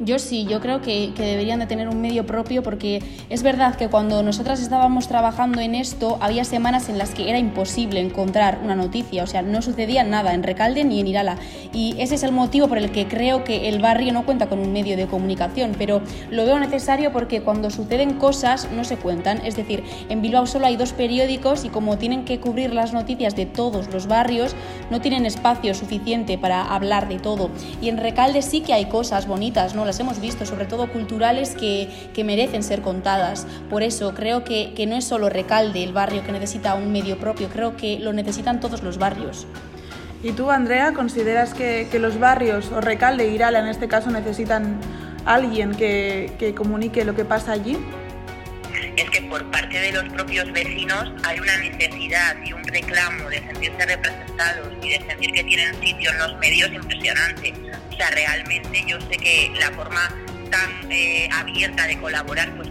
Yo 0.01 0.19
sí, 0.19 0.45
yo 0.49 0.61
creo 0.61 0.83
que, 0.83 1.13
deberían 1.17 1.61
de 1.61 1.67
tener 1.67 1.89
un 1.89 2.01
medio 2.01 2.27
propio 2.27 2.65
porque 2.65 3.01
es 3.31 3.45
verdad 3.45 3.77
que 3.77 3.89
cuando 3.89 4.25
nosotras 4.25 4.61
estábamos 4.61 5.07
trabajando 5.07 5.61
en 5.61 5.77
esto 5.77 6.19
había 6.21 6.45
semanas 6.45 6.89
en 6.89 6.99
las 6.99 7.11
que 7.11 7.29
era 7.29 7.39
imposible 7.39 8.01
encontrar 8.01 8.59
una 8.65 8.75
noticia, 8.75 9.23
o 9.23 9.27
sea, 9.29 9.43
no 9.43 9.63
sucedía 9.63 10.03
nada 10.03 10.35
en 10.35 10.43
Recalde 10.43 10.83
ni 10.85 10.99
en 10.99 11.07
Irala. 11.07 11.37
Y 11.73 11.95
ese 11.99 12.17
es 12.17 12.25
el 12.25 12.33
motivo 12.33 12.67
por 12.67 12.79
el 12.79 12.91
que 12.91 13.07
creo 13.07 13.45
que 13.45 13.69
el 13.69 13.81
barrio 13.81 14.13
no 14.13 14.27
cuenta 14.27 14.49
con 14.49 14.59
un 14.59 14.73
medio 14.73 14.97
de 14.97 15.07
comunicación, 15.07 15.77
pero 15.79 16.03
lo 16.29 16.45
veo 16.45 16.59
necesario 16.59 17.13
porque 17.13 17.43
cuando 17.43 17.71
suceden 17.71 18.15
cosas 18.15 18.69
no 18.75 18.83
se 18.83 18.97
cuentan. 18.97 19.47
Es 19.47 19.55
decir, 19.55 19.85
en 20.09 20.23
Bilbao 20.23 20.47
solo 20.47 20.67
hay 20.67 20.77
dos 20.77 20.93
periódicos 20.93 21.65
y 21.65 21.69
como 21.69 21.99
tienen 21.99 22.25
que 22.25 22.41
cubrir 22.41 22.75
las 22.75 22.93
noticias 22.93 23.37
de 23.37 23.47
todos 23.47 23.93
los 23.93 24.09
barrios, 24.09 24.57
no 24.91 25.01
tienen 25.01 25.25
espacio 25.25 25.73
suficiente 25.73 26.37
para 26.37 26.65
hablar 26.65 27.09
de 27.09 27.21
todo. 27.21 27.51
Y 27.81 27.89
en 27.89 27.99
Recalde 27.99 28.43
sí 28.43 28.61
que 28.61 28.73
hay 28.73 28.87
cosas 28.87 29.29
bonitas, 29.29 29.75
¿no? 29.77 29.84
Las 29.85 30.01
hemos 30.01 30.21
visto, 30.21 30.47
sobre 30.47 30.67
todo 30.67 30.91
culturales, 30.91 31.55
que, 31.55 31.89
merecen 32.25 32.63
ser 32.63 32.81
contadas. 32.81 33.47
Por 33.69 33.83
eso 33.83 34.15
creo 34.15 34.45
que, 34.45 34.73
no 34.89 34.97
es 34.97 35.05
solo 35.05 35.29
Recalde 35.29 35.83
el 35.83 35.93
barrio 35.93 36.25
que 36.25 36.33
necesita 36.33 36.75
un 36.75 36.93
medio 36.93 37.19
propio, 37.19 37.49
creo 37.49 37.77
que 37.77 37.99
lo 37.99 38.13
necesitan 38.13 38.61
todos 38.61 38.83
los 38.83 38.99
barrios. 38.99 39.47
¿Y 40.23 40.33
tú, 40.33 40.51
Andrea, 40.51 40.93
consideras 40.95 41.53
que, 41.55 41.89
los 42.01 42.19
barrios, 42.19 42.71
o 42.73 42.81
Recalde 42.81 43.25
e 43.25 43.35
Irala 43.35 43.59
en 43.59 43.69
este 43.69 43.89
caso, 43.89 44.11
necesitan 44.11 44.79
alguien 45.25 45.73
que, 45.73 46.33
que 46.39 46.55
comunique 46.55 47.05
lo 47.05 47.15
que 47.15 47.25
pasa 47.25 47.53
allí? 47.53 47.77
Por 49.35 49.51
parte 49.51 49.81
de 49.81 49.91
los 49.91 50.05
propios 50.11 50.53
vecinos 50.53 51.11
hay 51.25 51.41
una 51.41 51.57
necesidad 51.57 52.37
y 52.47 52.53
un 52.53 52.63
reclamo 52.63 53.29
de 53.29 53.39
sentirse 53.39 53.85
representados 53.85 54.73
y 54.81 54.91
de 54.91 54.99
sentir 55.09 55.33
que 55.33 55.43
tienen 55.43 55.75
sitio 55.81 56.13
en 56.13 56.19
los 56.19 56.39
medios 56.39 56.73
impresionante. 56.73 57.53
O 57.91 57.97
sea, 57.97 58.11
realmente 58.11 58.85
yo 58.87 58.97
sé 59.01 59.17
que 59.17 59.51
la 59.59 59.73
forma 59.73 60.09
tan 60.53 60.89
eh, 60.89 61.29
abierta 61.33 61.85
de 61.89 61.99
colaborar, 61.99 62.55
pues, 62.55 62.69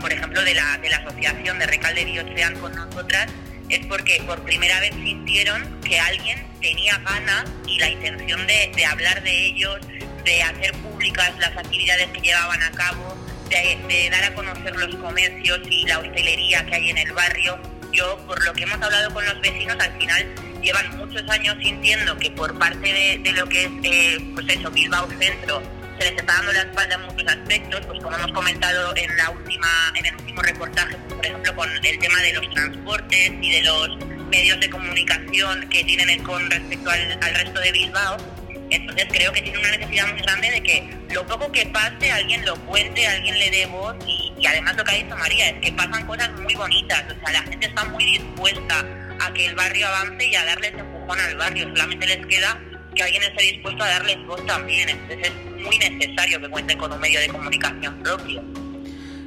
por 0.00 0.10
ejemplo, 0.10 0.42
de 0.42 0.54
la, 0.54 0.78
de 0.78 0.88
la 0.88 0.96
asociación 0.96 1.58
de 1.58 1.66
Recalde 1.66 2.06
Biocean 2.06 2.54
con 2.60 2.74
nosotras, 2.74 3.26
es 3.68 3.84
porque 3.84 4.22
por 4.26 4.42
primera 4.42 4.80
vez 4.80 4.94
sintieron 4.94 5.82
que 5.82 6.00
alguien 6.00 6.46
tenía 6.62 6.96
ganas 6.96 7.44
y 7.66 7.78
la 7.78 7.90
intención 7.90 8.46
de 8.46 8.86
hablar 8.86 9.22
de 9.22 9.48
ellos, 9.48 9.80
de 10.24 10.42
hacer 10.42 10.72
públicas 10.78 11.30
las 11.38 11.54
actividades 11.58 12.06
que 12.08 12.20
llevaban 12.20 12.62
a 12.62 12.70
cabo, 12.70 13.15
de, 13.48 13.78
de, 13.88 14.10
dar 14.10 14.24
a 14.24 14.34
conocer 14.34 14.76
los 14.76 14.94
comercios 14.96 15.60
y 15.70 15.86
la 15.86 15.98
hostelería 15.98 16.64
que 16.66 16.74
hay 16.74 16.90
en 16.90 16.98
el 16.98 17.12
barrio. 17.12 17.58
Yo, 17.92 18.18
por 18.26 18.44
lo 18.44 18.52
que 18.52 18.64
hemos 18.64 18.80
hablado 18.82 19.12
con 19.14 19.24
los 19.24 19.40
vecinos, 19.40 19.76
al 19.80 19.92
final 19.98 20.34
llevan 20.62 20.96
muchos 20.96 21.22
años 21.30 21.56
sintiendo 21.62 22.16
que 22.18 22.30
por 22.32 22.58
parte 22.58 23.20
de, 23.22 23.32
lo 23.32 23.46
que 23.46 23.64
es, 23.64 23.70
eh, 23.84 24.18
pues 24.34 24.46
eso, 24.48 24.70
Bilbao 24.70 25.08
Centro, 25.18 25.62
se 25.98 26.10
les 26.10 26.18
está 26.18 26.32
dando 26.34 26.52
la 26.52 26.60
espalda 26.60 26.94
en 26.96 27.02
muchos 27.02 27.26
aspectos, 27.28 27.86
pues 27.86 28.02
como 28.02 28.16
hemos 28.16 28.32
comentado 28.32 28.94
en 28.96 29.16
la 29.16 29.30
última, 29.30 29.68
en 29.94 30.06
el 30.06 30.16
último 30.16 30.42
reportaje, 30.42 30.96
pues, 30.96 31.14
por 31.14 31.26
ejemplo, 31.26 31.56
con 31.56 31.70
el 31.70 31.98
tema 31.98 32.20
de 32.20 32.32
los 32.34 32.50
transportes 32.50 33.32
y 33.40 33.50
de 33.50 33.62
los 33.62 34.06
medios 34.28 34.60
de 34.60 34.68
comunicación 34.68 35.68
que 35.68 35.84
tienen 35.84 36.22
con 36.22 36.50
respecto 36.50 36.90
al, 36.90 37.34
resto 37.34 37.60
de 37.60 37.72
Bilbao. 37.72 38.16
Entonces 38.70 39.06
creo 39.10 39.32
que 39.32 39.42
tiene 39.42 39.58
una 39.58 39.70
necesidad 39.76 40.08
muy 40.12 40.20
grande 40.22 40.50
de 40.50 40.62
que 40.62 40.96
lo 41.14 41.26
poco 41.26 41.50
que 41.52 41.66
pase 41.66 42.10
alguien 42.10 42.44
lo 42.44 42.56
cuente, 42.66 43.06
alguien 43.06 43.38
le 43.38 43.50
dé 43.50 43.66
voz 43.66 43.96
y, 44.06 44.32
y 44.38 44.46
además 44.46 44.76
lo 44.76 44.84
que 44.84 44.90
ha 44.90 44.94
dicho 44.94 45.16
María 45.16 45.50
es 45.50 45.60
que 45.60 45.72
pasan 45.72 46.06
cosas 46.06 46.30
muy 46.40 46.54
bonitas, 46.54 47.04
o 47.04 47.26
sea, 47.26 47.32
la 47.32 47.42
gente 47.42 47.66
está 47.66 47.84
muy 47.84 48.04
dispuesta 48.04 48.84
a 49.20 49.32
que 49.32 49.46
el 49.46 49.54
barrio 49.54 49.86
avance 49.86 50.26
y 50.26 50.34
a 50.34 50.44
darles 50.44 50.72
empujón 50.74 51.20
al 51.20 51.36
barrio. 51.36 51.68
Solamente 51.68 52.06
les 52.06 52.26
queda 52.26 52.60
que 52.94 53.02
alguien 53.02 53.22
esté 53.22 53.42
dispuesto 53.42 53.82
a 53.82 53.88
darles 53.88 54.26
voz 54.26 54.44
también. 54.46 54.88
Entonces 54.88 55.28
es 55.28 55.62
muy 55.62 55.78
necesario 55.78 56.40
que 56.40 56.48
cuenten 56.48 56.78
con 56.78 56.92
un 56.92 57.00
medio 57.00 57.20
de 57.20 57.28
comunicación 57.28 58.02
propio. 58.02 58.42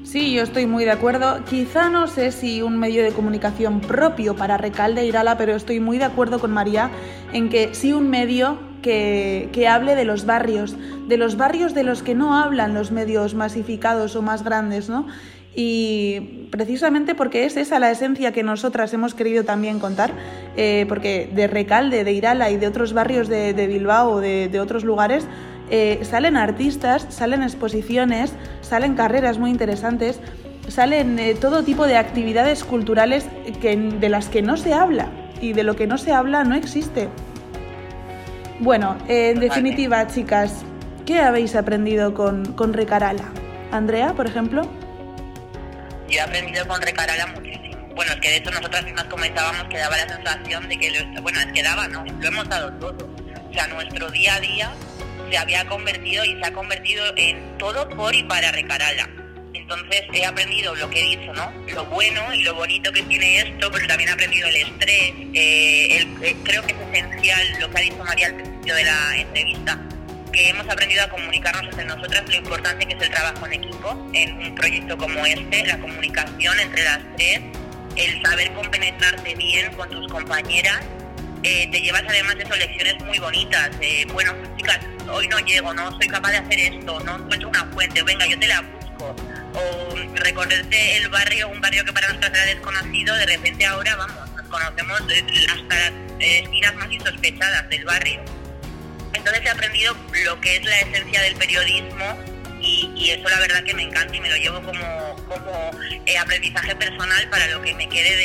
Sí, 0.03 0.33
yo 0.33 0.41
estoy 0.41 0.65
muy 0.65 0.85
de 0.85 0.91
acuerdo. 0.91 1.43
Quizá 1.45 1.89
no 1.89 2.07
sé 2.07 2.31
si 2.31 2.61
un 2.63 2.79
medio 2.79 3.03
de 3.03 3.11
comunicación 3.11 3.79
propio 3.79 4.35
para 4.35 4.57
Recalde 4.57 5.05
Irala, 5.05 5.37
pero 5.37 5.55
estoy 5.55 5.79
muy 5.79 5.99
de 5.99 6.05
acuerdo 6.05 6.39
con 6.39 6.51
María 6.51 6.89
en 7.31 7.49
que 7.49 7.75
sí 7.75 7.93
un 7.93 8.09
medio 8.09 8.59
que, 8.81 9.67
hable 9.69 9.95
de 9.95 10.05
los 10.05 10.25
barrios, 10.25 10.75
de 11.07 11.17
los 11.17 11.37
barrios 11.37 11.73
de 11.73 11.83
los 11.83 12.03
que 12.03 12.15
no 12.15 12.37
hablan 12.37 12.73
los 12.73 12.91
medios 12.91 13.35
masificados 13.35 14.15
o 14.15 14.21
más 14.21 14.43
grandes, 14.43 14.89
¿no? 14.89 15.07
y 15.55 16.47
precisamente 16.51 17.15
porque 17.15 17.45
es 17.45 17.57
esa 17.57 17.79
la 17.79 17.91
esencia 17.91 18.31
que 18.31 18.43
nosotras 18.43 18.93
hemos 18.93 19.13
querido 19.13 19.43
también 19.43 19.79
contar, 19.79 20.11
eh, 20.55 20.85
porque 20.87 21.29
de 21.33 21.47
Recalde, 21.47 22.03
de 22.03 22.13
Irala 22.13 22.49
y 22.49 22.57
de 22.57 22.67
otros 22.67 22.93
barrios 22.93 23.27
de, 23.27 23.53
Bilbao 23.67 24.11
o 24.11 24.19
de, 24.21 24.59
otros 24.61 24.83
lugares 24.83 25.27
eh, 25.69 25.99
salen 26.03 26.37
artistas, 26.37 27.07
salen 27.09 27.43
exposiciones, 27.43 28.33
salen 28.61 28.95
carreras 28.95 29.37
muy 29.37 29.49
interesantes, 29.51 30.19
salen 30.67 31.19
eh, 31.19 31.35
todo 31.35 31.63
tipo 31.63 31.87
de 31.87 31.97
actividades 31.97 32.63
culturales 32.63 33.27
que, 33.61 33.75
de 33.75 34.09
las 34.09 34.29
que 34.29 34.41
no 34.41 34.55
se 34.55 34.73
habla 34.73 35.09
y 35.41 35.53
de 35.53 35.63
lo 35.63 35.75
que 35.75 35.87
no 35.87 35.97
se 35.97 36.13
habla 36.13 36.43
no 36.43 36.55
existe. 36.55 37.09
Bueno, 38.59 38.97
en 39.07 39.39
definitiva, 39.39 40.07
chicas, 40.07 40.63
¿qué 41.05 41.19
habéis 41.19 41.55
aprendido 41.55 42.13
con, 42.13 42.53
con 42.53 42.73
Recarala? 42.73 43.23
Andrea, 43.71 44.13
por 44.13 44.27
ejemplo 44.27 44.69
yo 46.09 46.17
he 46.17 46.21
aprendido 46.21 46.67
con 46.67 46.81
Recarala 46.81 47.27
muchísimo. 47.27 47.77
Bueno, 47.95 48.13
es 48.13 48.19
que 48.19 48.29
de 48.29 48.37
hecho 48.37 48.51
nosotras 48.51 48.83
mismas 48.83 49.05
comentábamos 49.05 49.65
que 49.69 49.77
daba 49.77 49.97
la 49.97 50.07
sensación 50.07 50.67
de 50.67 50.77
que, 50.77 50.91
lo, 50.91 51.21
bueno, 51.21 51.39
es 51.39 51.47
que 51.47 51.63
daba, 51.63 51.87
¿no? 51.87 52.03
Lo 52.03 52.27
hemos 52.27 52.49
dado 52.49 52.71
todo. 52.73 53.09
O 53.49 53.53
sea, 53.53 53.67
nuestro 53.67 54.09
día 54.09 54.35
a 54.35 54.39
día 54.39 54.71
se 55.29 55.37
había 55.37 55.65
convertido 55.67 56.23
y 56.25 56.35
se 56.39 56.45
ha 56.45 56.53
convertido 56.53 57.03
en 57.15 57.57
todo 57.57 57.87
por 57.89 58.15
y 58.15 58.23
para 58.23 58.51
Recarala. 58.51 59.07
Entonces 59.69 60.01
he 60.13 60.25
aprendido 60.25 60.73
lo 60.73 60.89
que 60.89 60.99
he 60.99 61.17
dicho, 61.17 61.31
¿no? 61.31 61.51
Lo 61.67 61.85
bueno 61.85 62.33
y 62.33 62.41
lo 62.41 62.55
bonito 62.55 62.91
que 62.91 63.03
tiene 63.03 63.41
esto, 63.41 63.69
pero 63.71 63.85
también 63.85 64.09
he 64.09 64.13
aprendido 64.13 64.47
el 64.47 64.55
estrés. 64.55 65.13
Eh, 65.35 66.07
eh, 66.23 66.35
creo 66.43 66.63
que 66.63 66.73
es 66.73 66.79
esencial 66.91 67.59
lo 67.59 67.69
que 67.69 67.77
ha 67.77 67.81
dicho 67.81 68.03
María 68.03 68.27
al 68.27 68.35
principio 68.35 68.73
de 68.73 68.83
la 68.83 69.17
entrevista, 69.17 69.79
que 70.33 70.49
hemos 70.49 70.67
aprendido 70.67 71.03
a 71.03 71.09
comunicarnos 71.09 71.65
entre 71.65 71.85
nosotras 71.85 72.27
lo 72.27 72.35
importante 72.35 72.87
que 72.87 72.95
es 72.95 73.01
el 73.03 73.09
trabajo 73.11 73.45
en 73.45 73.53
equipo 73.53 74.09
en 74.13 74.37
un 74.39 74.55
proyecto 74.55 74.97
como 74.97 75.23
este, 75.23 75.67
la 75.67 75.77
comunicación 75.77 76.59
entre 76.59 76.83
las 76.83 76.99
tres, 77.15 77.41
el 77.95 78.23
saber 78.23 78.51
compenetrarte 78.53 79.35
bien 79.35 79.71
con 79.73 79.87
tus 79.91 80.11
compañeras. 80.11 80.79
Eh, 81.43 81.69
te 81.71 81.79
llevas 81.79 82.03
además 82.07 82.37
de 82.37 82.43
eso 82.43 82.55
lecciones 82.55 83.03
muy 83.03 83.19
bonitas. 83.19 83.69
Eh, 83.81 84.07
bueno, 84.11 84.33
chicas, 84.57 84.79
hoy 85.11 85.27
no 85.27 85.37
llego, 85.37 85.71
no 85.75 85.91
soy 85.91 86.07
capaz 86.07 86.31
de 86.31 86.37
hacer 86.37 86.59
esto, 86.59 86.99
no 87.01 87.17
encuentro 87.17 87.49
una 87.49 87.65
fuente, 87.65 88.01
venga, 88.01 88.25
yo 88.25 88.39
te 88.39 88.47
la 88.47 88.61
busco. 88.61 89.15
O 89.53 89.95
recorrerte 90.15 90.97
el 90.97 91.09
barrio, 91.09 91.49
un 91.49 91.61
barrio 91.61 91.83
que 91.85 91.93
para 91.93 92.07
nosotros 92.07 92.31
era 92.33 92.45
desconocido, 92.45 93.15
de 93.15 93.25
repente 93.25 93.65
ahora, 93.65 93.95
vamos, 93.95 94.31
nos 94.35 94.45
conocemos 94.47 95.01
hasta 95.01 95.75
las 95.75 95.93
esquinas 96.19 96.75
más 96.75 96.91
insospechadas 96.91 97.69
del 97.69 97.85
barrio. 97.85 98.21
Entonces 99.13 99.43
he 99.45 99.49
aprendido 99.49 99.95
lo 100.25 100.39
que 100.39 100.57
es 100.57 100.63
la 100.65 100.79
esencia 100.79 101.21
del 101.21 101.35
periodismo 101.35 102.17
y, 102.61 103.09
eso 103.09 103.27
la 103.29 103.39
verdad 103.39 103.63
que 103.63 103.73
me 103.73 103.83
encanta 103.83 104.15
y 104.15 104.19
me 104.19 104.29
lo 104.29 104.35
llevo 104.35 104.61
como, 104.61 105.15
como 105.27 105.71
eh, 106.05 106.17
aprendizaje 106.17 106.75
personal 106.75 107.29
para 107.29 107.47
lo 107.47 107.61
que 107.61 107.73
me 107.73 107.87
quede 107.87 108.15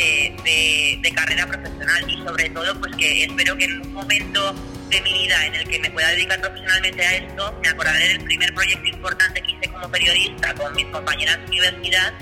de, 0.42 1.12
carrera 1.14 1.46
profesional. 1.46 2.10
Y 2.10 2.16
sobre 2.24 2.50
todo 2.50 2.78
pues 2.80 2.96
que 2.96 3.24
espero 3.24 3.56
que 3.56 3.64
en 3.64 3.80
un 3.82 3.92
momento 3.92 4.52
de 4.90 5.00
mi 5.02 5.12
vida 5.12 5.46
en 5.46 5.54
el 5.54 5.68
que 5.68 5.78
me 5.78 5.90
pueda 5.90 6.08
dedicar 6.08 6.40
profesionalmente 6.40 7.06
a 7.06 7.14
esto, 7.14 7.58
me 7.62 7.68
acordaré 7.68 8.08
del 8.08 8.24
primer 8.24 8.52
proyecto 8.52 8.86
importante 8.88 9.42
que 9.42 9.52
hice 9.52 9.63
como 9.74 9.88
periodista 9.88 10.54
con 10.54 10.74
mis 10.74 10.86
compañeras 10.86 11.38
de 11.40 11.46
universidad 11.46 12.12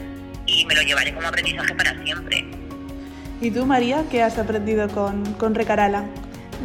y 0.47 0.65
me 0.67 0.75
lo 0.75 0.83
llevaré 0.83 1.15
como 1.15 1.29
aprendizaje 1.29 1.75
para 1.75 2.03
siempre. 2.03 2.45
¿Y 3.41 3.51
tú, 3.51 3.67
María, 3.67 4.05
qué 4.11 4.23
has 4.23 4.38
aprendido 4.38 4.88
con, 4.88 5.25
con 5.35 5.55
Recarala? 5.55 6.05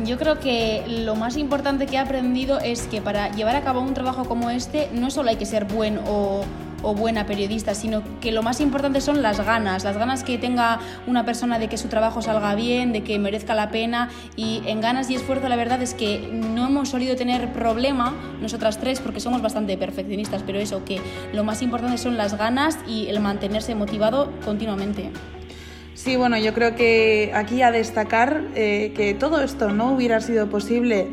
Yo 0.06 0.18
creo 0.18 0.40
que 0.40 0.84
lo 0.88 1.16
más 1.16 1.38
importante 1.38 1.88
que 1.88 1.96
he 1.96 2.00
aprendido 2.00 2.60
es 2.60 2.84
que 2.84 3.02
para 3.02 3.32
llevar 3.32 3.56
a 3.56 3.64
cabo 3.64 3.82
un 3.82 3.94
trabajo 3.94 4.26
como 4.26 4.52
este 4.52 4.90
no 4.94 5.10
solo 5.10 5.30
hay 5.30 5.38
que 5.38 5.46
ser 5.46 5.66
buen 5.66 6.00
o, 6.06 6.46
buena 6.94 7.26
periodista, 7.26 7.76
sino 7.76 8.04
que 8.22 8.32
lo 8.32 8.44
más 8.44 8.62
importante 8.62 9.02
son 9.02 9.22
las 9.22 9.44
ganas, 9.44 9.84
las 9.84 9.98
ganas 9.98 10.24
que 10.24 10.38
tenga 10.38 10.80
una 11.06 11.26
persona 11.26 11.60
de 11.60 11.68
que 11.68 11.78
su 11.78 11.88
trabajo 11.88 12.22
salga 12.22 12.56
bien, 12.56 12.94
de 12.94 13.04
que 13.04 13.20
merezca 13.20 13.56
la 13.56 13.70
pena 13.70 14.10
y 14.36 14.62
en 14.66 14.82
ganas 14.82 15.10
y 15.10 15.16
esfuerzo 15.16 15.50
la 15.50 15.56
verdad 15.56 15.82
es 15.82 15.94
que 15.94 16.30
no 16.32 16.68
hemos 16.68 16.90
solido 16.90 17.16
tener 17.16 17.52
problema 17.54 18.16
nosotras 18.42 18.80
tres 18.80 19.00
porque 19.00 19.20
somos 19.20 19.42
bastante 19.42 19.78
perfeccionistas, 19.78 20.44
pero 20.44 20.60
eso 20.60 20.84
que 20.86 21.00
lo 21.34 21.44
más 21.44 21.62
importante 21.62 21.98
son 21.98 22.18
las 22.18 22.38
ganas 22.38 22.78
y 22.88 23.08
el 23.08 23.20
mantenerse 23.20 23.76
motivado 23.76 24.32
continuamente. 24.46 25.12
Sí, 25.94 26.16
bueno, 26.16 26.38
yo 26.38 26.54
creo 26.54 26.76
que 26.76 27.32
aquí 27.34 27.64
a 27.64 27.72
destacar 27.72 28.44
eh, 28.56 28.94
que 28.96 29.16
todo 29.16 29.42
esto 29.42 29.72
no 29.72 29.92
hubiera 29.92 30.22
sido 30.22 30.48
posible 30.48 31.08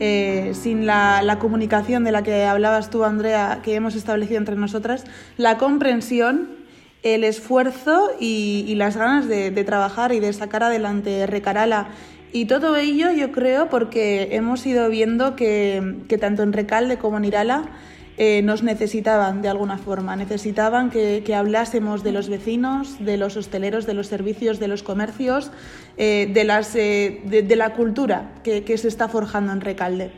eh, 0.00 0.52
sin 0.54 0.86
la, 0.86 1.38
comunicación 1.40 2.04
de 2.04 2.12
la 2.12 2.22
que 2.22 2.44
hablabas 2.44 2.90
tú, 2.90 3.04
Andrea, 3.04 3.60
que 3.62 3.74
hemos 3.74 3.94
establecido 3.94 4.38
entre 4.38 4.56
nosotras, 4.56 5.04
la 5.36 5.58
comprensión, 5.58 6.50
el 7.02 7.24
esfuerzo 7.24 8.10
y, 8.20 8.74
las 8.76 8.96
ganas 8.96 9.28
de, 9.28 9.50
trabajar 9.64 10.12
y 10.12 10.20
de 10.20 10.32
sacar 10.32 10.62
adelante 10.62 11.26
Recarala. 11.26 11.88
Y 12.32 12.44
todo 12.44 12.76
ello 12.76 13.10
yo 13.10 13.32
creo 13.32 13.70
porque 13.70 14.28
hemos 14.32 14.64
ido 14.66 14.88
viendo 14.88 15.34
que, 15.34 15.96
que 16.08 16.18
tanto 16.18 16.42
en 16.42 16.52
Recalde 16.52 16.98
como 16.98 17.16
en 17.16 17.24
Irala 17.24 17.70
eh, 18.20 18.42
nos 18.42 18.64
necesitaban 18.64 19.42
de 19.42 19.48
alguna 19.48 19.78
forma, 19.78 20.16
necesitaban 20.16 20.90
que, 20.90 21.22
hablásemos 21.36 22.02
de 22.02 22.10
los 22.10 22.28
vecinos, 22.28 22.96
de 22.98 23.16
los 23.16 23.36
hosteleros, 23.36 23.86
de 23.86 23.94
los 23.94 24.08
servicios, 24.08 24.58
de 24.58 24.66
los 24.66 24.82
comercios, 24.82 25.52
eh, 25.96 26.28
de, 26.34 26.42
las, 26.42 26.74
eh, 26.74 27.20
de, 27.24 27.56
la 27.56 27.74
cultura 27.74 28.32
que, 28.42 28.64
que, 28.64 28.76
se 28.76 28.88
está 28.88 29.06
forjando 29.08 29.52
en 29.52 29.60
Recalde. 29.60 30.10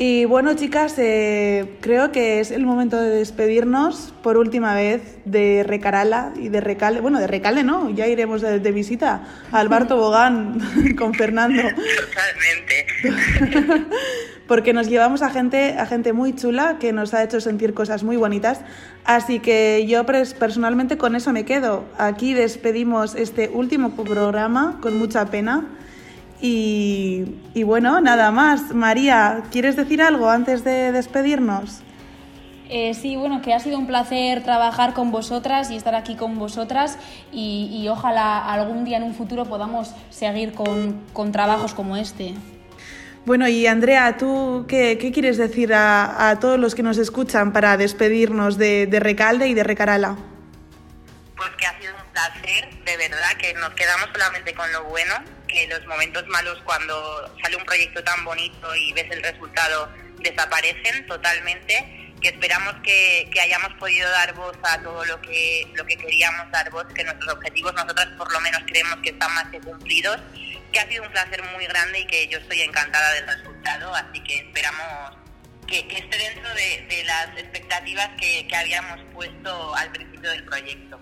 Y 0.00 0.26
bueno, 0.26 0.54
chicas, 0.54 0.94
creo 0.94 2.12
que 2.12 2.38
es 2.38 2.52
el 2.52 2.64
momento 2.64 2.96
de 2.96 3.10
despedirnos 3.10 4.14
por 4.22 4.36
última 4.36 4.72
vez 4.72 5.18
de 5.24 5.64
Recarala 5.64 6.32
y 6.36 6.50
de 6.50 6.60
Recalde. 6.60 7.00
Bueno, 7.00 7.18
de 7.18 7.26
Recalde 7.26 7.64
no, 7.64 7.90
ya 7.90 8.06
iremos 8.06 8.40
de, 8.40 8.60
visita 8.70 9.22
al 9.50 9.68
Bar 9.68 9.88
Tobogán 9.88 10.60
con 10.96 11.14
Fernando. 11.14 11.62
Totalmente. 11.62 12.86
porque 14.46 14.72
nos 14.72 14.88
llevamos 14.88 15.22
a 15.22 15.30
gente, 15.30 15.76
a 15.78 15.84
gente 15.84 16.12
muy 16.12 16.32
chula 16.32 16.78
que 16.78 16.92
nos 16.92 17.12
ha 17.12 17.24
hecho 17.24 17.40
sentir 17.40 17.74
cosas 17.74 18.04
muy 18.04 18.16
bonitas. 18.16 18.60
Así 19.04 19.40
que 19.40 19.84
yo 19.88 20.06
personalmente 20.06 20.96
con 20.96 21.16
eso 21.16 21.32
me 21.32 21.44
quedo. 21.44 21.84
Aquí 21.98 22.34
despedimos 22.34 23.16
este 23.16 23.50
último 23.52 23.90
programa 23.90 24.78
con 24.80 24.96
mucha 24.96 25.26
pena. 25.26 25.66
Y, 26.40 27.62
bueno, 27.64 28.00
nada 28.00 28.30
más. 28.30 28.72
María, 28.74 29.42
¿quieres 29.50 29.76
decir 29.76 30.02
algo 30.02 30.30
antes 30.30 30.64
de 30.64 30.92
despedirnos? 30.92 31.80
Eh, 32.70 32.94
sí, 32.94 33.16
bueno, 33.16 33.40
que 33.40 33.54
ha 33.54 33.60
sido 33.60 33.78
un 33.78 33.86
placer 33.86 34.42
trabajar 34.42 34.92
con 34.92 35.10
vosotras 35.10 35.70
y 35.70 35.76
estar 35.76 35.94
aquí 35.94 36.16
con 36.16 36.38
vosotras 36.38 36.98
y, 37.32 37.86
ojalá 37.88 38.52
algún 38.52 38.84
día 38.84 38.98
en 38.98 39.04
un 39.04 39.14
futuro 39.14 39.46
podamos 39.46 39.94
seguir 40.10 40.52
con, 40.52 41.00
con 41.12 41.32
trabajos 41.32 41.72
como 41.74 41.96
este. 41.96 42.34
Bueno, 43.28 43.46
y 43.46 43.66
Andrea, 43.66 44.16
¿tú 44.16 44.64
qué, 44.66 44.96
quieres 45.12 45.36
decir 45.36 45.74
a, 45.74 46.38
todos 46.40 46.58
los 46.58 46.74
que 46.74 46.82
nos 46.82 46.96
escuchan 46.96 47.52
para 47.52 47.76
despedirnos 47.76 48.56
de, 48.56 48.88
Recalde 48.90 49.48
y 49.48 49.52
de 49.52 49.64
Recarala? 49.64 50.16
Pues 51.36 51.50
que 51.58 51.66
ha 51.66 51.78
sido 51.78 51.92
un 51.94 52.10
placer, 52.10 52.84
de 52.86 52.96
verdad, 52.96 53.36
que 53.38 53.52
nos 53.52 53.74
quedamos 53.74 54.08
solamente 54.14 54.54
con 54.54 54.72
lo 54.72 54.84
bueno, 54.84 55.12
que 55.48 55.66
los 55.66 55.84
momentos 55.86 56.26
malos 56.28 56.60
cuando 56.64 57.34
sale 57.42 57.56
un 57.56 57.64
proyecto 57.64 58.02
tan 58.04 58.24
bonito 58.24 58.74
y 58.76 58.92
ves 58.92 59.10
el 59.10 59.22
resultado 59.22 59.88
desaparecen 60.18 61.06
totalmente, 61.06 62.12
que 62.20 62.28
esperamos 62.28 62.74
que, 62.82 63.28
que 63.32 63.40
hayamos 63.40 63.72
podido 63.78 64.08
dar 64.10 64.34
voz 64.34 64.56
a 64.62 64.82
todo 64.82 65.04
lo 65.04 65.20
que, 65.20 65.66
lo 65.74 65.84
que 65.86 65.96
queríamos 65.96 66.50
dar 66.50 66.70
voz, 66.70 66.86
que 66.94 67.04
nuestros 67.04 67.34
objetivos 67.34 67.72
nosotras 67.74 68.08
por 68.16 68.32
lo 68.32 68.40
menos 68.40 68.62
creemos 68.66 68.96
que 69.02 69.10
están 69.10 69.32
más 69.34 69.48
que 69.50 69.60
cumplidos 69.60 70.18
que 70.72 70.80
ha 70.80 70.88
sido 70.88 71.02
un 71.04 71.10
placer 71.10 71.42
muy 71.54 71.66
grande 71.66 72.00
y 72.00 72.06
que 72.06 72.28
yo 72.28 72.38
estoy 72.38 72.62
encantada 72.62 73.12
del 73.14 73.26
resultado, 73.26 73.94
así 73.94 74.20
que 74.22 74.38
esperamos 74.38 75.16
que, 75.66 75.78
esté 75.78 76.18
dentro 76.18 76.54
de, 76.54 77.04
las 77.04 77.28
expectativas 77.38 78.08
que, 78.18 78.46
habíamos 78.54 79.00
puesto 79.12 79.74
al 79.74 79.90
principio 79.92 80.30
del 80.30 80.44
proyecto. 80.44 81.00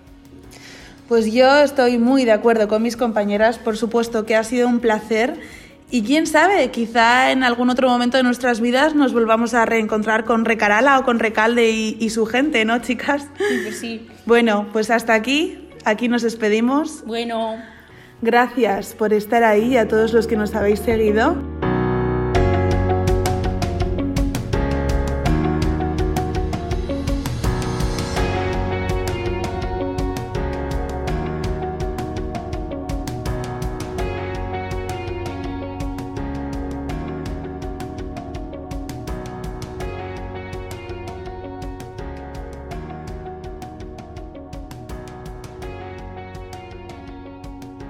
Pues 1.07 1.31
yo 1.31 1.61
estoy 1.61 1.97
muy 1.97 2.25
de 2.25 2.33
acuerdo 2.33 2.67
con 2.67 2.81
mis 2.83 2.97
compañeras, 2.97 3.57
por 3.57 3.77
supuesto 3.77 4.25
que 4.25 4.35
ha 4.35 4.43
sido 4.43 4.67
un 4.67 4.79
placer 4.79 5.39
y 5.89 6.03
quién 6.03 6.27
sabe, 6.27 6.69
quizá 6.69 7.31
en 7.31 7.43
algún 7.43 7.69
otro 7.69 7.87
momento 7.87 8.17
de 8.17 8.23
nuestras 8.23 8.59
vidas 8.59 8.93
nos 8.93 9.13
volvamos 9.13 9.53
a 9.53 9.65
reencontrar 9.65 10.25
con 10.25 10.43
Recarala 10.43 10.99
o 10.99 11.03
con 11.03 11.19
Recalde 11.19 11.69
y, 11.69 11.95
y 11.97 12.09
su 12.09 12.25
gente, 12.25 12.65
¿no, 12.65 12.79
chicas? 12.79 13.29
Sí, 13.37 13.59
pues 13.63 13.79
sí. 13.79 14.07
Bueno, 14.25 14.67
pues 14.73 14.91
hasta 14.91 15.13
aquí, 15.13 15.69
aquí 15.85 16.09
nos 16.09 16.23
despedimos. 16.23 17.05
Bueno. 17.05 17.55
Gracias 18.21 18.93
por 18.93 19.13
estar 19.13 19.45
ahí 19.45 19.77
a 19.77 19.87
todos 19.87 20.11
los 20.11 20.27
que 20.27 20.35
nos 20.35 20.55
habéis 20.55 20.79
seguido. 20.79 21.37